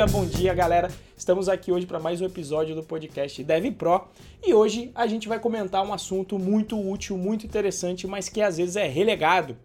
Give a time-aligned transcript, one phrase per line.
[0.00, 0.90] dia, bom dia, galera.
[1.14, 4.08] Estamos aqui hoje para mais um episódio do podcast Dev Pro
[4.42, 8.56] e hoje a gente vai comentar um assunto muito útil, muito interessante, mas que às
[8.56, 9.58] vezes é relegado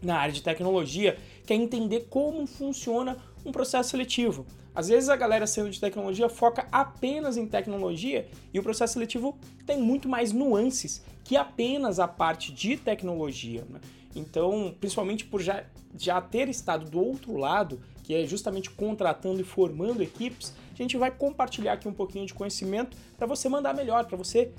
[0.00, 4.46] na área de tecnologia, que é entender como funciona um processo seletivo.
[4.72, 9.36] Às vezes a galera sendo de tecnologia foca apenas em tecnologia e o processo seletivo
[9.66, 13.64] tem muito mais nuances que apenas a parte de tecnologia.
[13.68, 13.80] Né?
[14.14, 15.64] Então, principalmente por já,
[15.98, 20.96] já ter estado do outro lado, que é justamente contratando e formando equipes, a gente
[20.96, 24.52] vai compartilhar aqui um pouquinho de conhecimento para você mandar melhor, para você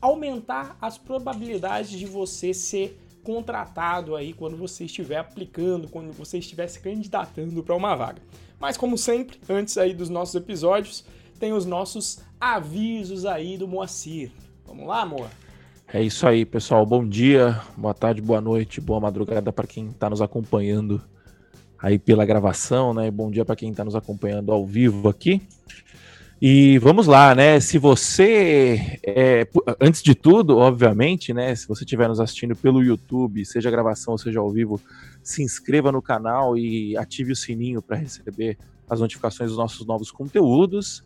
[0.00, 6.66] aumentar as probabilidades de você ser contratado aí quando você estiver aplicando, quando você estiver
[6.68, 8.22] se candidatando para uma vaga.
[8.58, 11.04] Mas como sempre, antes aí dos nossos episódios,
[11.38, 14.30] tem os nossos avisos aí do Moacir.
[14.66, 15.28] Vamos lá, amor?
[15.92, 16.86] É isso aí, pessoal.
[16.86, 21.02] Bom dia, boa tarde, boa noite, boa madrugada para quem está nos acompanhando
[21.82, 23.10] aí pela gravação, né?
[23.10, 25.40] Bom dia para quem está nos acompanhando ao vivo aqui.
[26.42, 27.60] E vamos lá, né?
[27.60, 29.46] Se você, é,
[29.78, 31.54] antes de tudo, obviamente, né?
[31.54, 34.80] Se você estiver nos assistindo pelo YouTube, seja gravação ou seja ao vivo,
[35.22, 38.56] se inscreva no canal e ative o sininho para receber
[38.88, 41.04] as notificações dos nossos novos conteúdos.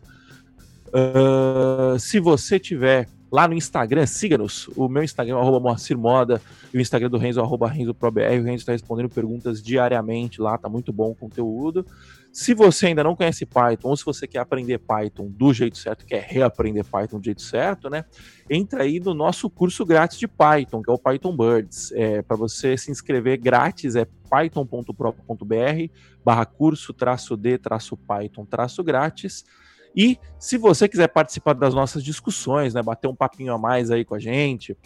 [0.87, 4.69] Uh, se você tiver lá no Instagram, siga-nos.
[4.77, 6.41] O meu Instagram é arroba Moacir Moda
[6.73, 8.39] e o Instagram do Renzo é arroba RenzoProBR.
[8.39, 11.85] O Renzo está respondendo perguntas diariamente lá, tá muito bom o conteúdo.
[12.31, 16.05] Se você ainda não conhece Python, ou se você quer aprender Python do jeito certo,
[16.05, 18.05] quer reaprender Python do jeito certo, né?
[18.49, 21.91] Entra aí no nosso curso grátis de Python, que é o Python Birds.
[21.91, 28.81] É, Para você se inscrever grátis é python.pro.br barra curso traço D traço Python traço
[28.81, 29.43] grátis.
[29.95, 34.03] E se você quiser participar das nossas discussões, né, bater um papinho a mais aí
[34.03, 34.77] com a gente,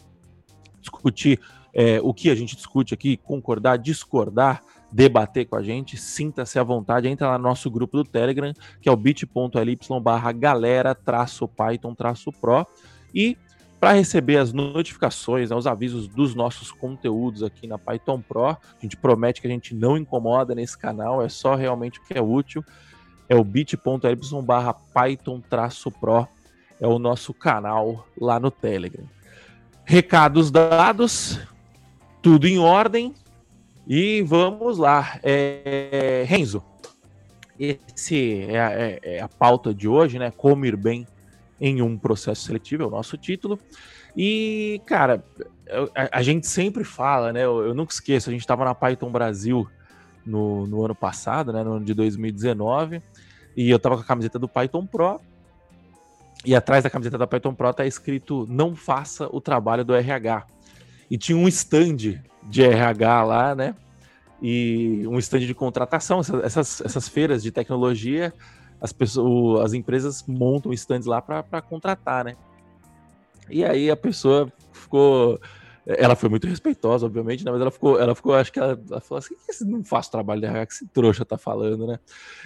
[0.80, 1.40] discutir
[1.74, 6.64] é, o que a gente discute aqui, concordar, discordar, debater com a gente, sinta-se à
[6.64, 11.96] vontade, entra lá no nosso grupo do Telegram, que é o bit.ly barra galera Python
[12.40, 12.66] Pro,
[13.14, 13.38] e
[13.80, 18.58] para receber as notificações, né, os avisos dos nossos conteúdos aqui na Python Pro, a
[18.82, 22.22] gente promete que a gente não incomoda nesse canal, é só realmente o que é
[22.22, 22.64] útil
[23.30, 26.28] é o bit.ly barra python-pro,
[26.82, 29.06] é o nosso canal lá no Telegram.
[29.86, 31.40] Recados dados,
[32.24, 33.14] tudo em ordem,
[33.88, 35.20] e vamos lá.
[35.22, 36.64] É, Renzo,
[37.60, 40.32] esse é a, é, é a, pauta de hoje, né?
[40.36, 41.08] Como ir bem
[41.62, 43.60] em um processo seletivo, é o nosso título.
[44.18, 45.24] E, cara,
[45.96, 47.46] a, a gente sempre fala, né?
[47.46, 49.68] Eu, eu nunca esqueço, a gente estava na Python Brasil
[50.26, 53.02] no, no ano passado, né, no ano de 2019,
[53.56, 55.20] e eu tava com a camiseta do Python Pro,
[56.46, 60.46] e atrás da camiseta da Python Pro tá escrito não faça o trabalho do RH.
[61.12, 63.76] E tinha um stand de RH lá, né?
[64.42, 68.34] E um stand de contratação, essas, essas feiras de tecnologia,
[68.80, 72.38] as pessoas, as empresas montam stands lá para contratar, né?
[73.50, 75.40] E aí a pessoa ficou
[75.98, 77.52] ela foi muito respeitosa, obviamente, né?
[77.52, 80.40] Mas ela ficou, ela ficou, acho que ela, ela falou assim: que não faço trabalho
[80.40, 82.00] de RH que esse trouxa tá falando, né?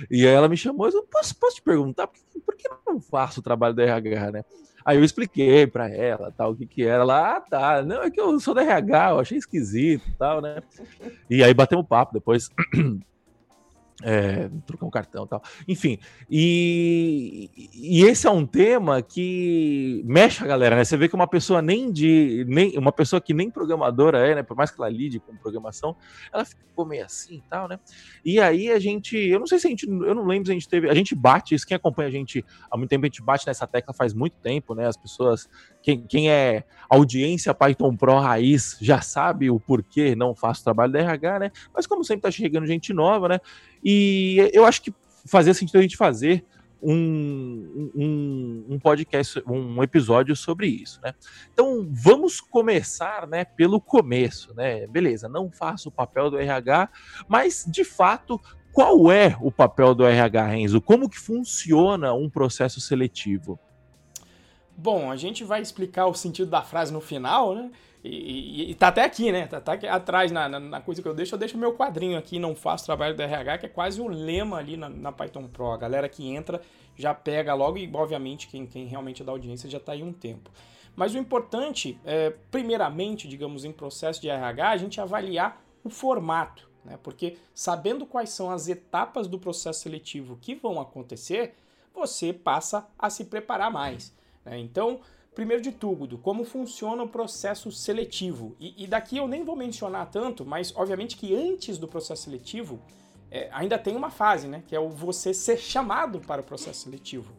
[0.09, 3.01] E aí ela me chamou, eu posso, posso te perguntar por que, por que não
[3.01, 4.45] faço o trabalho da RH, né?
[4.85, 7.03] Aí eu expliquei para ela, tal, o que que era.
[7.03, 10.61] Ela, ah, tá, não, é que eu sou da RH, eu achei esquisito tal, né?
[11.29, 12.49] E aí batemos papo depois.
[14.01, 15.41] É, trocar um cartão e tal.
[15.67, 15.99] Enfim,
[16.29, 20.83] e, e, esse é um tema que mexe a galera, né?
[20.83, 22.43] Você vê que uma pessoa nem de.
[22.47, 24.43] Nem, uma pessoa que nem programadora é, né?
[24.43, 25.95] Por mais que ela lide com programação,
[26.33, 27.79] ela ficou meio assim e tal, né?
[28.25, 29.15] E aí a gente.
[29.15, 29.87] Eu não sei se a gente.
[29.87, 30.89] Eu não lembro se a gente teve.
[30.89, 33.67] A gente bate isso, quem acompanha a gente há muito tempo, a gente bate nessa
[33.67, 34.87] tecla faz muito tempo, né?
[34.87, 35.47] As pessoas.
[35.83, 40.99] Quem, quem é audiência Python Pro raiz já sabe o porquê não faço trabalho da
[40.99, 41.51] RH, né?
[41.75, 43.39] Mas como sempre tá chegando gente nova, né?
[43.83, 44.93] E eu acho que
[45.25, 46.45] fazia sentido a gente fazer
[46.81, 51.13] um, um, um, podcast, um episódio sobre isso, né?
[51.53, 54.87] Então vamos começar, né, pelo começo, né?
[54.87, 56.89] Beleza, não faço o papel do RH,
[57.27, 58.39] mas de fato
[58.73, 60.81] qual é o papel do RH, Renzo?
[60.81, 63.59] Como que funciona um processo seletivo?
[64.75, 67.71] Bom, a gente vai explicar o sentido da frase no final, né?
[68.03, 68.09] E,
[68.65, 69.47] e, e tá até aqui, né?
[69.47, 72.17] Tá, tá aqui atrás na, na, na, coisa que eu deixo, eu deixo meu quadrinho
[72.17, 75.47] aqui, não faço trabalho do RH, que é quase o lema ali na, na Python
[75.47, 75.71] Pro.
[75.71, 76.59] A galera que entra
[76.97, 80.11] já pega logo e, obviamente, quem, quem realmente é da audiência já tá aí um
[80.11, 80.51] tempo.
[80.95, 86.69] Mas o importante, é, primeiramente, digamos, em processo de RH, a gente avaliar o formato,
[86.83, 86.99] né?
[87.01, 91.55] Porque sabendo quais são as etapas do processo seletivo que vão acontecer,
[91.93, 94.13] você passa a se preparar mais.
[94.45, 94.59] Né?
[94.59, 94.99] Então,
[95.33, 98.55] primeiro de tudo, como funciona o processo seletivo.
[98.59, 102.79] E, e, daqui eu nem vou mencionar tanto, mas obviamente que antes do processo seletivo,
[103.31, 104.63] é, ainda tem uma fase, né?
[104.67, 107.33] Que é o você ser chamado para o processo seletivo.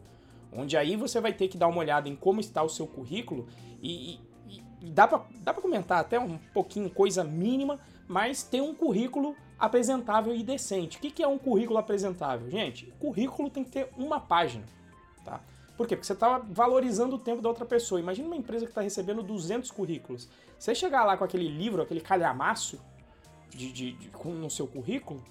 [0.51, 3.47] Onde aí você vai ter que dar uma olhada em como está o seu currículo
[3.81, 9.35] e, e, e dá para comentar até um pouquinho, coisa mínima, mas ter um currículo
[9.57, 10.97] apresentável e decente.
[10.97, 12.49] O que, que é um currículo apresentável?
[12.49, 14.65] Gente, currículo tem que ter uma página,
[15.23, 15.41] tá?
[15.75, 15.95] Por quê?
[15.95, 17.99] Porque você está valorizando o tempo da outra pessoa.
[17.99, 20.29] Imagina uma empresa que está recebendo 200 currículos.
[20.57, 22.79] Você chegar lá com aquele livro, aquele calhamaço
[23.49, 25.23] de, de, de, no seu currículo,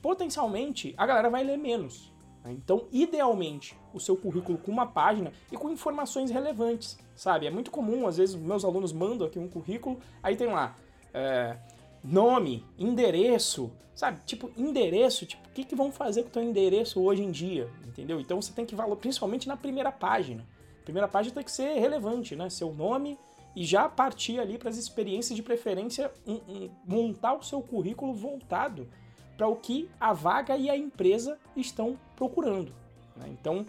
[0.00, 2.12] potencialmente a galera vai ler menos.
[2.42, 2.52] Né?
[2.52, 7.46] Então, idealmente, o seu currículo com uma página e com informações relevantes, sabe?
[7.46, 10.74] É muito comum, às vezes, meus alunos mandam aqui um currículo, aí tem lá
[11.14, 11.56] é,
[12.02, 14.20] nome, endereço, sabe?
[14.24, 17.70] Tipo, endereço, tipo, o que, que vão fazer com o teu endereço hoje em dia,
[17.86, 18.20] entendeu?
[18.20, 20.46] Então você tem que valorizar, principalmente na primeira página.
[20.84, 22.50] Primeira página tem que ser relevante, né?
[22.50, 23.18] Seu nome
[23.54, 28.14] e já partir ali para as experiências de preferência, um, um, montar o seu currículo
[28.14, 28.88] voltado
[29.36, 32.74] para o que a vaga e a empresa estão procurando.
[33.16, 33.26] Né?
[33.28, 33.66] Então,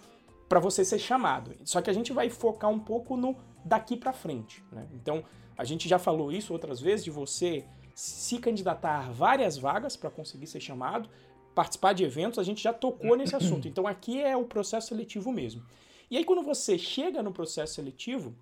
[0.47, 1.51] para você ser chamado.
[1.65, 4.63] Só que a gente vai focar um pouco no daqui para frente.
[4.71, 4.87] Né?
[4.93, 5.23] Então,
[5.57, 10.09] a gente já falou isso outras vezes de você se candidatar a várias vagas para
[10.09, 11.09] conseguir ser chamado,
[11.53, 13.67] participar de eventos, a gente já tocou nesse assunto.
[13.67, 15.63] Então aqui é o processo seletivo mesmo.
[16.09, 18.33] E aí quando você chega no processo seletivo,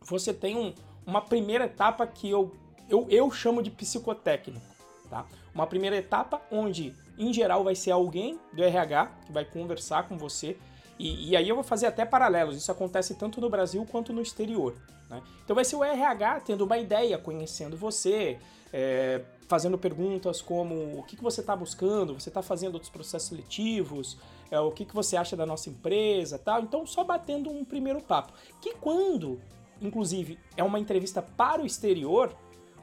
[0.00, 0.72] você tem um,
[1.06, 2.54] uma primeira etapa que eu,
[2.88, 4.74] eu, eu chamo de psicotécnico.
[5.10, 5.26] Tá?
[5.54, 10.16] Uma primeira etapa onde, em geral, vai ser alguém do RH que vai conversar com
[10.16, 10.56] você.
[10.98, 12.56] E, e aí eu vou fazer até paralelos.
[12.56, 14.74] Isso acontece tanto no Brasil quanto no exterior.
[15.10, 15.22] Né?
[15.44, 18.38] Então vai ser o RH tendo uma ideia, conhecendo você,
[18.76, 23.28] é, fazendo perguntas como o que, que você está buscando, você está fazendo outros processos
[23.28, 24.18] seletivos,
[24.50, 26.60] é, o que, que você acha da nossa empresa tal.
[26.62, 28.32] Então, só batendo um primeiro papo.
[28.60, 29.40] Que quando,
[29.80, 32.34] inclusive, é uma entrevista para o exterior,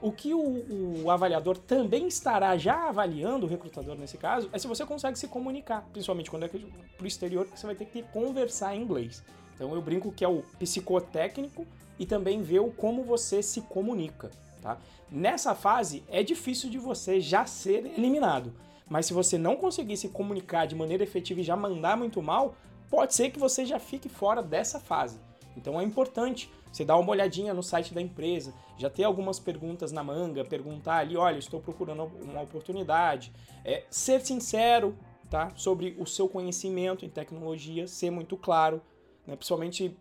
[0.01, 4.67] o que o, o, avaliador também estará já avaliando, o recrutador nesse caso, é se
[4.67, 8.73] você consegue se comunicar, principalmente quando é para o exterior, você vai ter que conversar
[8.77, 9.21] em inglês.
[9.53, 11.67] Então eu brinco que é o psicotécnico
[11.99, 14.31] e também ver o como você se comunica.
[14.61, 14.77] Tá?
[15.11, 18.53] Nessa fase é difícil de você já ser eliminado,
[18.89, 22.55] mas se você não conseguir se comunicar de maneira efetiva e já mandar muito mal,
[22.89, 25.19] pode ser que você já fique fora dessa fase.
[25.57, 29.91] Então é importante você dar uma olhadinha no site da empresa, já ter algumas perguntas
[29.91, 33.33] na manga, perguntar ali, olha, estou procurando uma oportunidade,
[33.65, 34.97] é, ser sincero,
[35.29, 38.81] tá, sobre o seu conhecimento em tecnologia, ser muito claro,
[39.27, 39.93] né, principalmente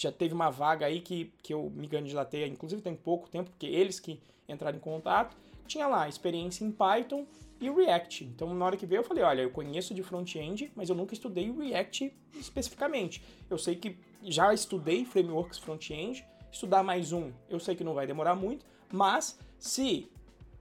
[0.00, 3.66] já teve uma vaga aí que, que eu me candidatei, inclusive tem pouco tempo, porque
[3.66, 5.36] eles que entraram em contato,
[5.66, 7.26] tinha lá experiência em Python
[7.60, 8.24] e React.
[8.24, 11.14] Então, na hora que veio, eu falei: olha, eu conheço de front-end, mas eu nunca
[11.14, 13.22] estudei React especificamente.
[13.50, 18.06] Eu sei que já estudei frameworks front-end, estudar mais um, eu sei que não vai
[18.06, 20.08] demorar muito, mas se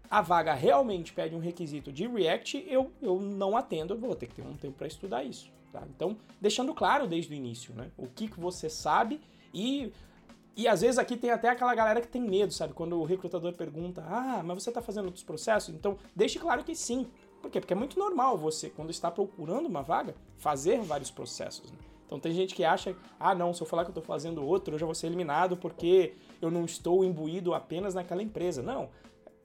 [0.09, 4.25] a vaga realmente pede um requisito de React, eu, eu não atendo, eu vou ter
[4.25, 5.51] que ter um tempo para estudar isso.
[5.77, 5.87] Tá?
[5.95, 7.91] Então, deixando claro desde o início, né?
[7.95, 9.21] O que, que você sabe
[9.53, 9.91] e
[10.55, 12.73] e às vezes aqui tem até aquela galera que tem medo, sabe?
[12.73, 16.73] Quando o recrutador pergunta: "Ah, mas você está fazendo outros processos?" Então, deixe claro que
[16.73, 17.05] sim.
[17.43, 17.59] Por quê?
[17.59, 21.71] Porque é muito normal você, quando está procurando uma vaga, fazer vários processos.
[21.71, 21.77] Né?
[22.07, 24.73] Então tem gente que acha, ah não, se eu falar que eu estou fazendo outro,
[24.73, 28.63] eu já vou ser eliminado porque eu não estou imbuído apenas naquela empresa.
[28.63, 28.89] Não,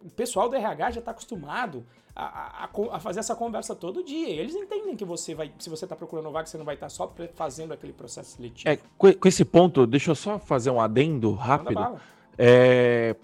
[0.05, 1.85] o pessoal do RH já está acostumado
[2.15, 4.29] a, a, a, fazer essa conversa todo dia.
[4.29, 6.91] Eles entendem que você vai, se você está procurando vaga, você não vai estar tá
[6.91, 8.69] só fazendo aquele processo seletivo.
[8.69, 11.99] É, com esse ponto, deixa eu só fazer um adendo rápido.
[12.37, 13.17] É,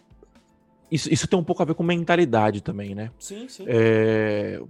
[0.90, 3.10] isso, isso tem um pouco a ver com mentalidade também, né?
[3.18, 3.64] Sim, sim.
[3.68, 4.60] É,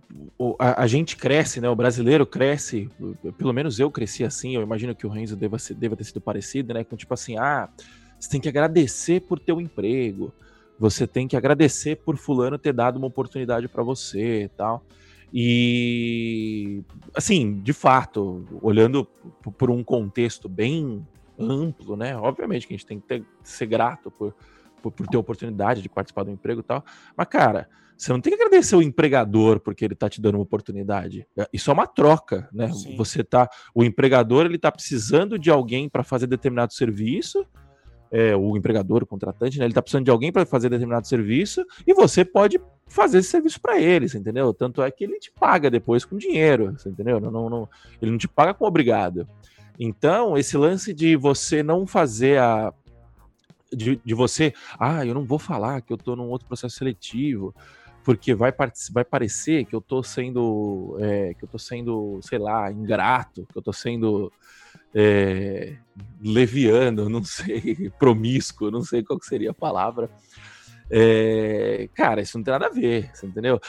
[0.58, 1.68] a, a, gente cresce, né?
[1.68, 2.90] O brasileiro cresce,
[3.36, 6.20] pelo menos eu cresci assim, eu imagino que o Renzo deva, ser, deva ter sido
[6.20, 6.82] parecido, né?
[6.82, 7.68] Com tipo assim, ah,
[8.18, 10.32] você tem que agradecer por ter um emprego
[10.78, 14.84] você tem que agradecer por fulano ter dado uma oportunidade para você e tal.
[15.32, 16.82] E
[17.14, 19.04] assim, de fato, olhando
[19.58, 21.06] por um contexto bem
[21.38, 22.16] amplo, né?
[22.16, 24.34] Obviamente que a gente tem que ter, ser grato por,
[24.82, 26.84] por, por, ter oportunidade de participar do emprego e tal.
[27.16, 30.44] Mas, cara, você não tem que agradecer o empregador porque ele tá te dando uma
[30.44, 31.26] oportunidade.
[31.52, 32.72] Isso é uma troca, né?
[32.72, 32.96] Sim.
[32.96, 33.50] Você tá.
[33.74, 37.44] O empregador ele tá precisando de alguém para fazer determinado serviço
[38.10, 41.64] é, o empregador, o contratante, né, ele está precisando de alguém para fazer determinado serviço
[41.86, 44.52] e você pode fazer esse serviço para eles, entendeu?
[44.54, 47.20] Tanto é que ele te paga depois com dinheiro, entendeu?
[47.20, 47.68] Não, não, não,
[48.00, 49.28] ele não te paga com obrigado.
[49.78, 52.72] Então, esse lance de você não fazer a.
[53.70, 57.54] De, de você, ah, eu não vou falar que eu estou num outro processo seletivo,
[58.02, 58.50] porque vai,
[58.90, 63.58] vai parecer que eu estou sendo, é, que eu tô sendo, sei lá, ingrato, que
[63.58, 64.32] eu estou sendo
[64.98, 65.76] é,
[66.22, 70.10] leviano, não sei, promíscuo, não sei qual seria a palavra.
[70.90, 73.60] É, cara, isso não tem nada a ver, você entendeu?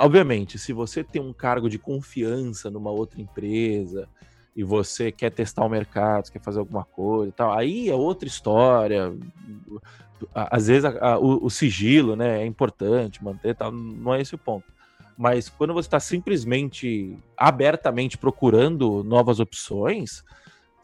[0.00, 4.08] obviamente, se você tem um cargo de confiança numa outra empresa
[4.56, 8.26] e você quer testar o mercado, quer fazer alguma coisa e tal, aí é outra
[8.26, 9.14] história.
[10.34, 14.34] Às vezes a, a, o, o, sigilo né, é importante manter, tal, não é esse
[14.34, 14.66] o ponto.
[15.16, 20.24] Mas quando você está simplesmente abertamente procurando novas opções,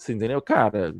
[0.07, 0.41] você entendeu?
[0.41, 0.95] Cara,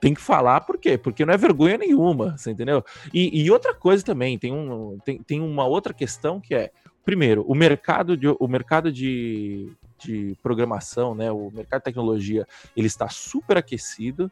[0.00, 0.98] tem que falar por quê?
[0.98, 2.84] Porque não é vergonha nenhuma, você entendeu?
[3.12, 6.70] E, e outra coisa também, tem, um, tem, tem uma outra questão que é,
[7.04, 12.46] primeiro, o mercado de, o mercado de, de programação, né, o mercado de tecnologia,
[12.76, 14.30] ele está super aquecido,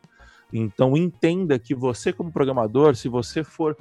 [0.53, 3.77] então entenda que você como programador, se você for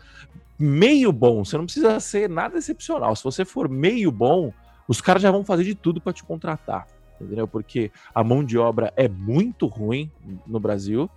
[0.58, 4.54] meio bom, você não precisa ser nada excepcional, se você for meio bom,
[4.88, 6.88] os caras já vão fazer de tudo para te contratar,
[7.24, 7.48] entendeu?
[7.48, 10.10] Porque a mão de obra é muito ruim
[10.46, 11.10] no Brasil,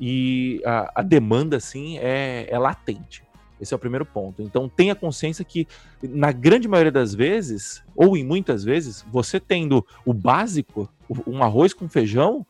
[0.00, 3.24] e a, a demanda, assim, é, é latente.
[3.60, 4.40] Esse é o primeiro ponto.
[4.40, 5.66] Então tenha consciência que,
[6.00, 10.88] na grande maioria das vezes, ou em muitas vezes, você tendo o básico,
[11.26, 12.46] um arroz com feijão,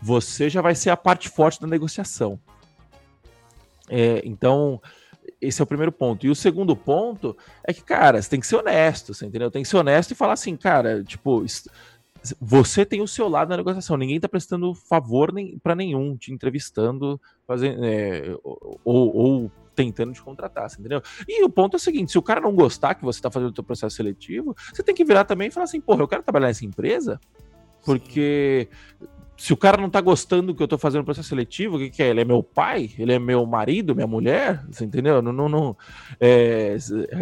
[0.00, 2.38] você já vai ser a parte forte da negociação.
[3.88, 4.80] É, então,
[5.40, 6.26] esse é o primeiro ponto.
[6.26, 9.50] E o segundo ponto é que, cara, você tem que ser honesto, você entendeu?
[9.50, 11.44] Tem que ser honesto e falar assim, cara, tipo,
[12.40, 16.32] você tem o seu lado na negociação, ninguém está prestando favor nem, para nenhum, te
[16.32, 18.34] entrevistando, fazendo, é,
[18.84, 21.02] ou, ou, tentando te contratar, entendeu?
[21.28, 23.52] E o ponto é o seguinte: se o cara não gostar que você está fazendo
[23.52, 26.22] o seu processo seletivo, você tem que virar também e falar assim, porra, eu quero
[26.22, 27.20] trabalhar nessa empresa,
[27.84, 28.68] porque
[29.00, 31.76] Sim se o cara não tá gostando do que eu tô fazendo no processo seletivo,
[31.76, 32.08] o que, que, é?
[32.08, 32.90] Ele é meu pai?
[32.98, 34.64] Ele é meu marido, minha mulher?
[34.70, 35.20] Você entendeu?
[35.20, 35.76] Não, não, não
[36.18, 36.76] é,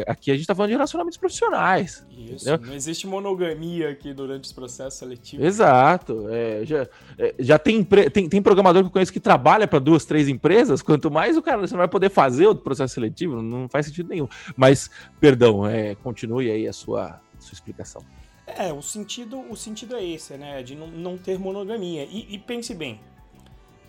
[0.06, 2.06] aqui a gente tá falando de relacionamentos profissionais.
[2.10, 2.68] Isso, entendeu?
[2.68, 5.44] não existe monogamia aqui durante os processos seletivos.
[5.44, 6.28] Exato.
[6.30, 6.86] É, já
[7.18, 10.82] é, já tem, tem, tem programador que eu conheço que trabalha para duas, três empresas,
[10.82, 14.08] quanto mais o cara você não vai poder fazer o processo seletivo, não faz sentido
[14.08, 14.28] nenhum.
[14.56, 14.90] Mas,
[15.20, 18.02] perdão, é, continue aí a sua, sua explicação.
[18.46, 20.62] É, o sentido, o sentido é esse, né?
[20.62, 22.04] De não, não ter monogamia.
[22.04, 23.00] E, e pense bem,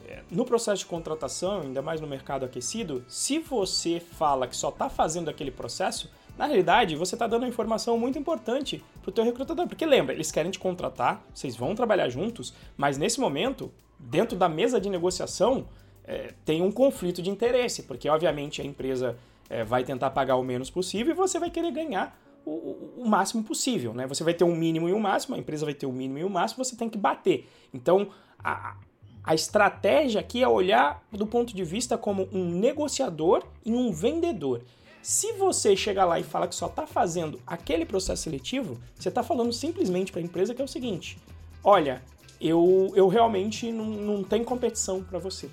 [0.07, 4.69] é, no processo de contratação, ainda mais no mercado aquecido, se você fala que só
[4.69, 9.11] está fazendo aquele processo, na realidade você está dando uma informação muito importante para o
[9.11, 9.67] teu recrutador.
[9.67, 14.47] Porque lembra, eles querem te contratar, vocês vão trabalhar juntos, mas nesse momento, dentro da
[14.47, 15.67] mesa de negociação,
[16.03, 19.17] é, tem um conflito de interesse, porque obviamente a empresa
[19.49, 23.43] é, vai tentar pagar o menos possível e você vai querer ganhar o, o, máximo
[23.43, 24.05] possível, né?
[24.07, 26.23] Você vai ter um mínimo e um máximo, a empresa vai ter um mínimo e
[26.23, 27.49] um máximo, você tem que bater.
[27.73, 28.77] Então, a,
[29.23, 34.61] a estratégia aqui é olhar do ponto de vista como um negociador e um vendedor.
[35.01, 39.23] Se você chegar lá e fala que só está fazendo aquele processo seletivo, você está
[39.23, 41.17] falando simplesmente para a empresa que é o seguinte:
[41.63, 42.03] olha,
[42.39, 45.49] eu, eu realmente não, não tenho competição para você.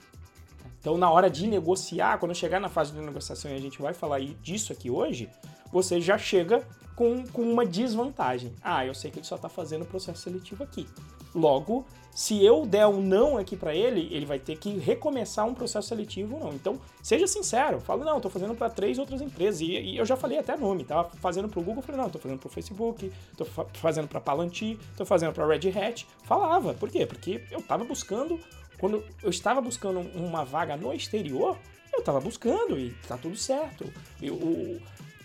[0.80, 3.94] Então, na hora de negociar, quando chegar na fase de negociação e a gente vai
[3.94, 5.30] falar disso aqui hoje,
[5.70, 8.52] você já chega com, com uma desvantagem.
[8.62, 10.86] Ah, eu sei que ele só está fazendo o processo seletivo aqui.
[11.34, 15.54] Logo, se eu der um não aqui para ele, ele vai ter que recomeçar um
[15.54, 16.52] processo seletivo ou não.
[16.52, 19.62] Então, seja sincero, fala, não, estou fazendo para três outras empresas.
[19.62, 22.20] E, e, eu já falei até nome, tava fazendo para o Google, falei, não, estou
[22.20, 26.06] fazendo para o Facebook, estou fa fazendo para Palantir, estou fazendo para Red Hat.
[26.24, 27.06] Falava, por quê?
[27.06, 28.38] Porque eu estava buscando,
[28.78, 31.56] quando eu estava buscando uma vaga no exterior,
[31.94, 33.90] eu estava buscando e tá tudo certo.
[34.20, 34.80] Eu,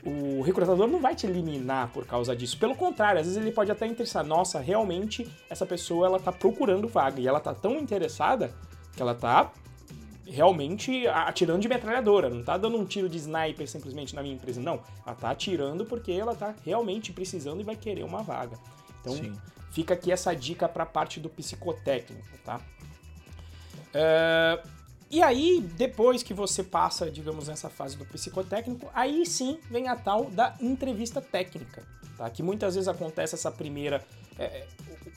[0.07, 2.57] o recrutador não vai te eliminar por causa disso.
[2.57, 6.87] Pelo contrário, às vezes ele pode até interessar, nossa, realmente essa pessoa ela tá procurando
[6.87, 8.53] vaga e ela tá tão interessada
[8.95, 9.51] que ela tá
[10.25, 14.61] realmente atirando de metralhadora, não tá dando um tiro de sniper simplesmente na minha empresa,
[14.61, 14.81] não.
[15.05, 18.57] Ela tá atirando porque ela tá realmente precisando e vai querer uma vaga.
[19.01, 19.33] Então, Sim.
[19.71, 22.61] fica aqui essa dica para a parte do psicotécnico, tá?
[23.89, 24.76] Uh,
[25.09, 29.95] e aí, depois que você passa, digamos, nessa fase do psicotécnico, aí sim vem a
[29.95, 31.83] tal da entrevista técnica,
[32.17, 32.29] tá?
[32.29, 34.03] Que muitas vezes acontece essa primeira.
[34.37, 34.67] É, é,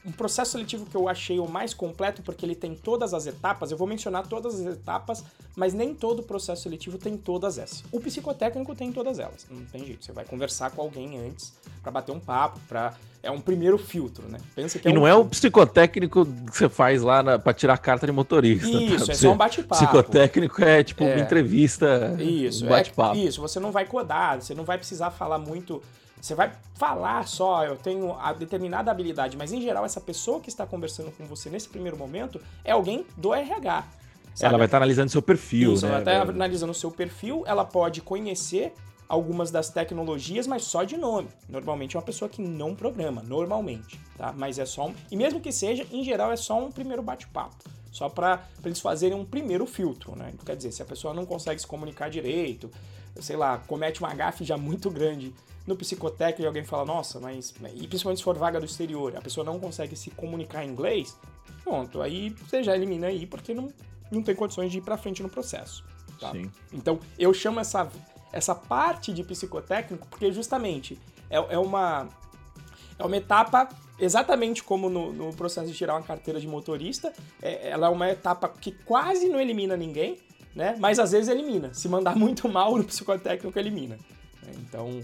[0.05, 3.71] um processo seletivo que eu achei o mais completo, porque ele tem todas as etapas,
[3.71, 5.25] eu vou mencionar todas as etapas,
[5.57, 7.85] mas nem todo processo seletivo tem todas essas.
[7.93, 10.05] O psicotécnico tem todas elas, não tem jeito.
[10.05, 14.27] Você vai conversar com alguém antes para bater um papo, para é um primeiro filtro,
[14.29, 14.39] né?
[14.55, 15.07] Pensa que e é não um...
[15.07, 18.71] é o psicotécnico que você faz lá para tirar a carta de motorista.
[18.71, 18.83] Tá?
[18.83, 19.13] Isso, tá?
[19.13, 19.85] é só um bate-papo.
[19.85, 21.15] Psicotécnico é tipo é.
[21.15, 23.17] uma entrevista, isso, um bate-papo.
[23.17, 25.83] É, isso, você não vai codar, você não vai precisar falar muito.
[26.21, 30.49] Você vai falar só, eu tenho a determinada habilidade, mas em geral essa pessoa que
[30.49, 33.85] está conversando com você nesse primeiro momento é alguém do RH.
[34.35, 34.49] Sabe?
[34.49, 35.93] Ela vai estar analisando seu perfil, Isso, né?
[35.93, 38.73] Ela está analisando o seu perfil, ela pode conhecer
[39.09, 41.29] algumas das tecnologias, mas só de nome.
[41.49, 44.33] Normalmente é uma pessoa que não programa, normalmente, tá?
[44.37, 44.95] Mas é só um...
[45.11, 47.57] E mesmo que seja, em geral é só um primeiro bate-papo.
[47.91, 50.33] Só para eles fazerem um primeiro filtro, né?
[50.47, 52.71] Quer dizer, se a pessoa não consegue se comunicar direito,
[53.21, 55.35] sei lá, comete uma gafe já muito grande
[55.67, 57.55] no psicotécnico e alguém fala, nossa, mas.
[57.75, 61.17] E principalmente se for vaga do exterior, a pessoa não consegue se comunicar em inglês,
[61.63, 63.73] pronto, aí você já elimina aí porque não,
[64.11, 65.85] não tem condições de ir para frente no processo.
[66.19, 66.33] Tá?
[66.73, 67.89] Então, eu chamo essa,
[68.33, 70.99] essa parte de psicotécnico porque justamente
[71.29, 72.09] é, é uma.
[72.99, 77.71] É uma etapa exatamente como no, no, processo de tirar uma carteira de motorista, é,
[77.71, 80.19] ela é uma etapa que quase não elimina ninguém,
[80.55, 80.77] né?
[80.79, 81.73] Mas às vezes elimina.
[81.73, 83.99] Se mandar muito mal no psicotécnico, elimina.
[84.59, 85.01] Então,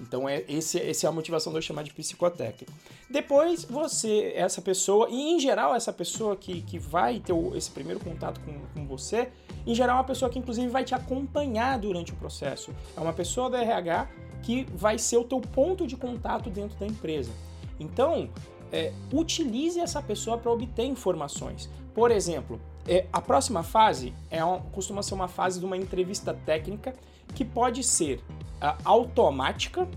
[0.00, 2.72] então é esse, essa é a motivação de eu chamar de psicotécnico.
[3.08, 8.00] Depois você, essa pessoa, e em geral essa pessoa que, que vai ter esse primeiro
[8.00, 9.30] contato com, com você,
[9.66, 12.74] em geral é uma pessoa que inclusive vai te acompanhar durante o processo.
[12.96, 14.08] É uma pessoa da RH
[14.42, 17.32] que vai ser o teu ponto de contato dentro da empresa.
[17.80, 18.28] Então,
[18.70, 21.70] é, utilize essa pessoa para obter informações.
[21.94, 26.34] Por exemplo, é, a próxima fase é uma, costuma ser uma fase de uma entrevista
[26.44, 26.94] técnica
[27.34, 28.20] que pode ser
[28.62, 29.88] uh, automática,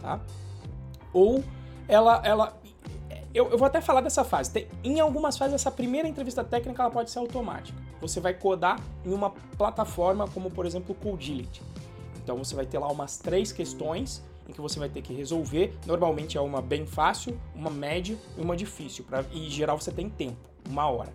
[0.00, 0.20] tá?
[1.12, 1.42] Ou
[1.88, 2.62] ela, ela
[3.34, 4.50] eu, eu, vou até falar dessa fase.
[4.50, 7.78] Tem, em algumas fases, essa primeira entrevista técnica ela pode ser automática.
[8.00, 11.62] Você vai codar em uma plataforma como, por exemplo, o Codility.
[12.22, 15.74] Então você vai ter lá umas três questões em que você vai ter que resolver.
[15.86, 19.04] Normalmente é uma bem fácil, uma média e uma difícil.
[19.04, 20.36] Pra, e em geral você tem tempo,
[20.68, 21.12] uma hora.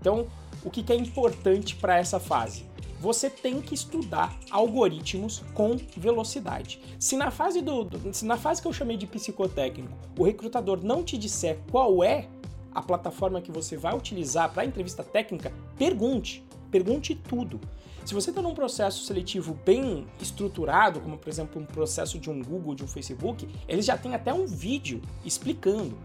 [0.00, 0.26] Então,
[0.64, 2.66] o que, que é importante para essa fase?
[3.00, 6.80] Você tem que estudar algoritmos com velocidade.
[6.98, 10.82] Se na fase do, do se na fase que eu chamei de psicotécnico, o recrutador
[10.82, 12.28] não te disser qual é
[12.74, 16.44] a plataforma que você vai utilizar para a entrevista técnica, pergunte.
[16.70, 17.60] Pergunte tudo.
[18.04, 22.42] Se você está num processo seletivo bem estruturado, como por exemplo um processo de um
[22.42, 25.96] Google, de um Facebook, eles já têm até um vídeo explicando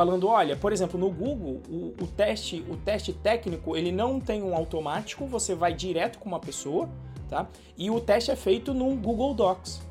[0.00, 4.42] falando, olha, por exemplo, no Google, o, o, teste, o teste técnico, ele não tem
[4.42, 6.88] um automático, você vai direto com uma pessoa,
[7.28, 7.46] tá?
[7.76, 9.82] E o teste é feito no Google Docs.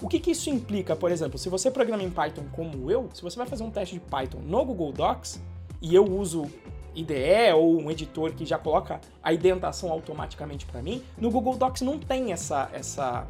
[0.00, 3.20] O que, que isso implica, por exemplo, se você programa em Python como eu, se
[3.20, 5.38] você vai fazer um teste de Python no Google Docs,
[5.82, 6.50] e eu uso
[6.94, 11.82] IDE ou um editor que já coloca a indentação automaticamente para mim, no Google Docs
[11.82, 13.26] não tem essa, essa,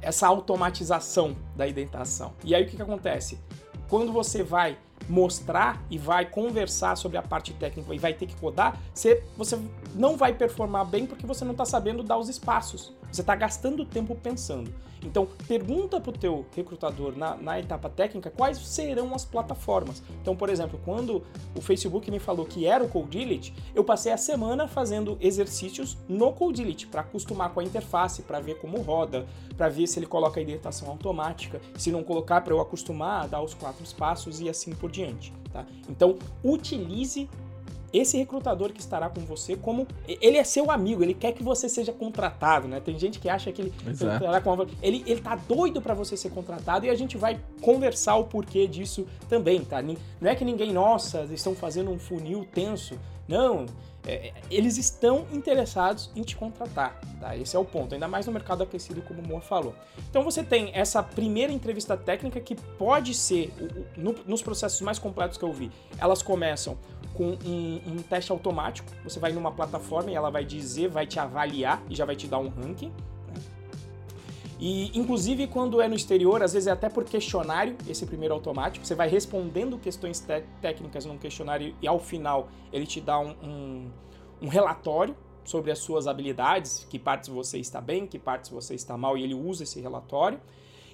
[0.00, 2.32] essa automatização da indentação.
[2.42, 3.38] E aí o que, que acontece?
[3.90, 8.36] Quando você vai mostrar e vai conversar sobre a parte técnica e vai ter que
[8.36, 9.58] codar, você, você
[9.96, 12.94] não vai performar bem porque você não está sabendo dar os espaços.
[13.10, 14.72] Você está gastando tempo pensando.
[15.02, 20.02] Então, pergunta para o teu recrutador na, na etapa técnica quais serão as plataformas.
[20.20, 21.22] Então, por exemplo, quando
[21.56, 26.32] o Facebook me falou que era o Codility, eu passei a semana fazendo exercícios no
[26.32, 30.38] Codility para acostumar com a interface, para ver como roda, para ver se ele coloca
[30.38, 34.48] a indentação automática, se não colocar para eu acostumar a dar os quatro passos e
[34.48, 35.32] assim por diante.
[35.52, 35.66] Tá?
[35.88, 37.28] Então, utilize
[37.92, 41.68] esse recrutador que estará com você como ele é seu amigo, ele quer que você
[41.68, 42.80] seja contratado, né?
[42.80, 44.40] Tem gente que acha que ele é.
[44.40, 48.24] com ele ele tá doido para você ser contratado e a gente vai conversar o
[48.24, 49.82] porquê disso também, tá?
[49.82, 52.98] Não é que ninguém, nossa, estão fazendo um funil tenso.
[53.26, 53.66] Não,
[54.06, 57.36] é, é, eles estão interessados em te contratar, tá?
[57.36, 59.74] Esse é o ponto, ainda mais no mercado aquecido, como o Moa falou.
[60.08, 63.52] Então você tem essa primeira entrevista técnica que pode ser,
[63.96, 66.78] no, nos processos mais completos que eu vi, elas começam
[67.14, 68.90] com um, um, teste automático.
[69.04, 72.26] Você vai numa plataforma e ela vai dizer, vai te avaliar e já vai te
[72.26, 72.88] dar um ranking.
[72.88, 73.34] Né?
[74.58, 78.86] E inclusive quando é no exterior, às vezes é até por questionário, esse primeiro automático.
[78.86, 80.24] Você vai respondendo questões
[80.60, 83.90] técnicas num questionário e ao final ele te dá um, um,
[84.42, 88.96] um relatório sobre as suas habilidades, que partes você está bem, que partes você está
[88.96, 90.40] mal, e ele usa esse relatório.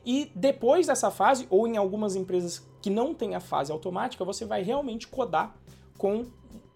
[0.04, 4.44] E depois dessa fase, ou em algumas empresas que não tem a fase automática, você
[4.44, 5.56] vai realmente codar
[5.96, 6.26] com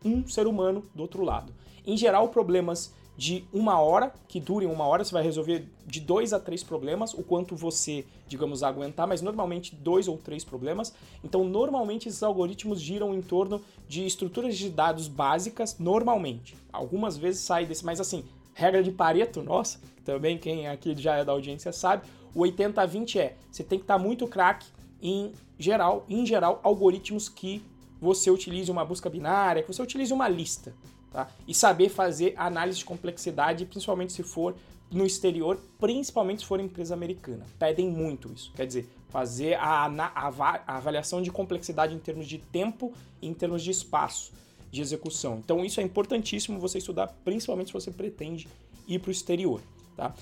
[0.05, 1.53] um ser humano do outro lado.
[1.87, 6.33] Em geral, problemas de uma hora, que durem uma hora, você vai resolver de dois
[6.33, 10.95] a três problemas, o quanto você, digamos, aguentar, mas normalmente dois ou três problemas.
[11.23, 16.57] Então, normalmente esses algoritmos giram em torno de estruturas de dados básicas, normalmente.
[16.73, 21.25] Algumas vezes sai desse, mas assim, regra de Pareto, nossa, também quem aqui já é
[21.25, 22.05] da audiência sabe,
[22.35, 24.67] o 80-20 é, você tem que estar tá muito craque
[25.03, 27.63] em geral, em geral, algoritmos que
[28.01, 30.75] você utilize uma busca binária, que você utilize uma lista.
[31.13, 31.29] Tá?
[31.47, 34.55] E saber fazer análise de complexidade, principalmente se for
[34.91, 37.45] no exterior, principalmente se for empresa americana.
[37.59, 38.53] Pedem muito isso.
[38.55, 43.35] Quer dizer, fazer a, a, a avaliação de complexidade em termos de tempo e em
[43.35, 44.33] termos de espaço
[44.71, 45.41] de execução.
[45.45, 48.49] Então isso é importantíssimo você estudar, principalmente se você pretende
[48.87, 49.61] ir para o exterior.
[49.97, 50.15] Tá?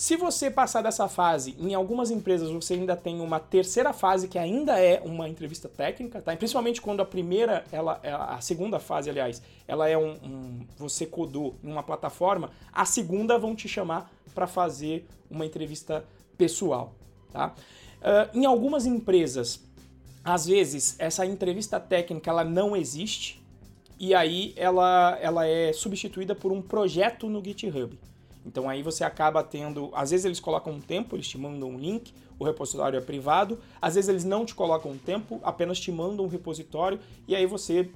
[0.00, 4.38] Se você passar dessa fase, em algumas empresas você ainda tem uma terceira fase que
[4.38, 6.34] ainda é uma entrevista técnica, tá?
[6.34, 11.54] principalmente quando a primeira, ela, a segunda fase, aliás, ela é um, um você codou
[11.62, 16.02] em uma plataforma, a segunda vão te chamar para fazer uma entrevista
[16.38, 16.94] pessoal,
[17.30, 17.54] tá?
[18.00, 19.60] Uh, em algumas empresas,
[20.24, 23.38] às vezes essa entrevista técnica ela não existe
[23.98, 27.98] e aí ela, ela é substituída por um projeto no GitHub.
[28.44, 31.78] Então aí você acaba tendo, às vezes eles colocam um tempo, eles te mandam um
[31.78, 35.92] link, o repositório é privado, às vezes eles não te colocam um tempo, apenas te
[35.92, 36.98] mandam um repositório
[37.28, 37.90] e aí você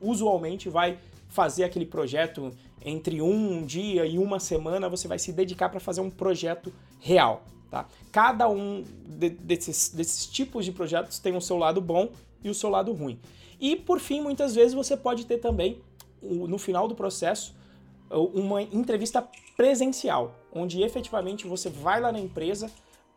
[0.00, 2.52] usualmente vai fazer aquele projeto
[2.84, 7.44] entre um dia e uma semana, você vai se dedicar para fazer um projeto real.
[7.70, 7.86] Tá?
[8.12, 12.10] Cada um de, desses, desses tipos de projetos tem o seu lado bom
[12.42, 13.18] e o seu lado ruim.
[13.60, 15.80] E por fim, muitas vezes você pode ter também,
[16.22, 17.54] no final do processo,
[18.10, 22.70] uma entrevista presencial, onde efetivamente você vai lá na empresa,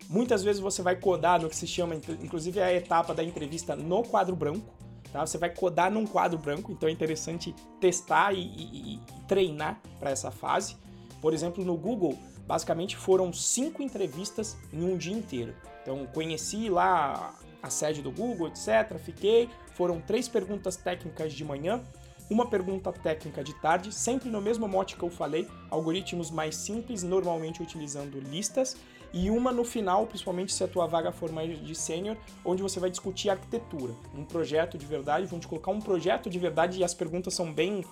[0.10, 4.04] muitas vezes você vai codar no que se chama, inclusive a etapa da entrevista no
[4.04, 4.73] quadro branco,
[5.12, 5.26] tá?
[5.26, 10.12] Você vai codar num quadro branco, então é interessante testar e, e, e treinar para
[10.12, 10.78] essa fase.
[11.21, 15.56] Por exemplo, no Google, basicamente foram cinco entrevistas em um dia inteiro.
[15.82, 18.97] Então conheci lá a sede do Google, etc.
[19.00, 21.82] Fiquei, foram três perguntas técnicas de manhã,
[22.30, 27.04] uma pergunta técnica de tarde, sempre no mesmo mote que eu falei, algoritmos mais simples,
[27.04, 28.76] normalmente utilizando listas,
[29.13, 32.80] e uma no final, principalmente se a tua vaga for mais de sênior, onde você
[32.80, 36.84] vai discutir arquitetura, um projeto de verdade, vão te colocar um projeto de verdade e
[36.84, 37.86] as perguntas são bem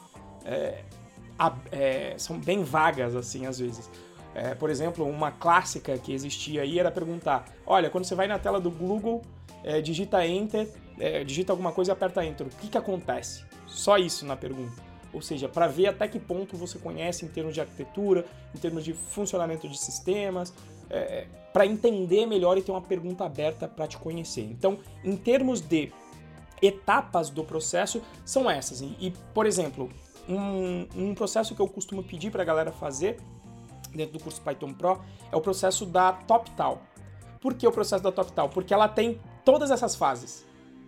[0.44, 0.84] é,
[1.72, 3.90] é, são bem vagas assim às vezes.
[4.34, 8.38] É, por exemplo, uma clássica que existia aí era perguntar: olha, quando você vai na
[8.38, 9.22] tela do Google,
[9.64, 10.70] é, digita Enter,
[11.00, 13.46] é, digita alguma coisa e aperta Enter, o que, que acontece?
[13.76, 14.82] Só isso na pergunta.
[15.14, 18.84] Ou seja, para ver até que ponto você conhece em termos de arquitetura, em termos
[18.84, 20.54] de funcionamento de sistemas,
[20.90, 24.44] é, para entender melhor e ter uma pergunta aberta para te conhecer.
[24.44, 25.92] Então, em termos de
[26.62, 28.82] etapas do processo, são essas.
[28.82, 29.90] E, e por exemplo,
[30.28, 33.18] um, um, processo que eu costumo pedir para a galera fazer
[33.94, 36.82] dentro do curso Python Pro é o processo da TopTal.
[37.42, 38.50] Por que o processo da TopTal?
[38.50, 40.45] Porque ela tem todas essas fases.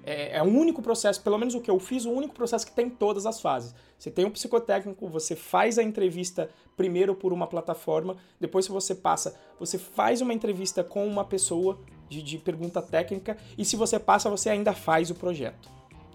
[0.07, 2.71] É, é um único processo, pelo menos o que eu fiz, o único processo que
[2.71, 3.75] tem todas as fases.
[3.99, 8.95] Você tem um psicotécnico, você faz a entrevista primeiro por uma plataforma, depois que você
[8.95, 13.99] passa, você faz uma entrevista com uma pessoa de, de pergunta técnica, e se você
[13.99, 15.69] passa, você ainda faz o projeto.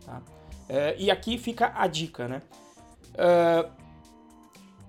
[0.07, 0.23] Tá?
[0.71, 2.41] É, e aqui fica a dica, né?
[3.13, 3.71] Uh,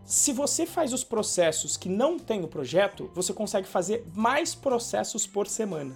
[0.06, 5.28] se você faz os processos que não tem o projeto, você consegue fazer mais processos
[5.28, 5.94] por semana.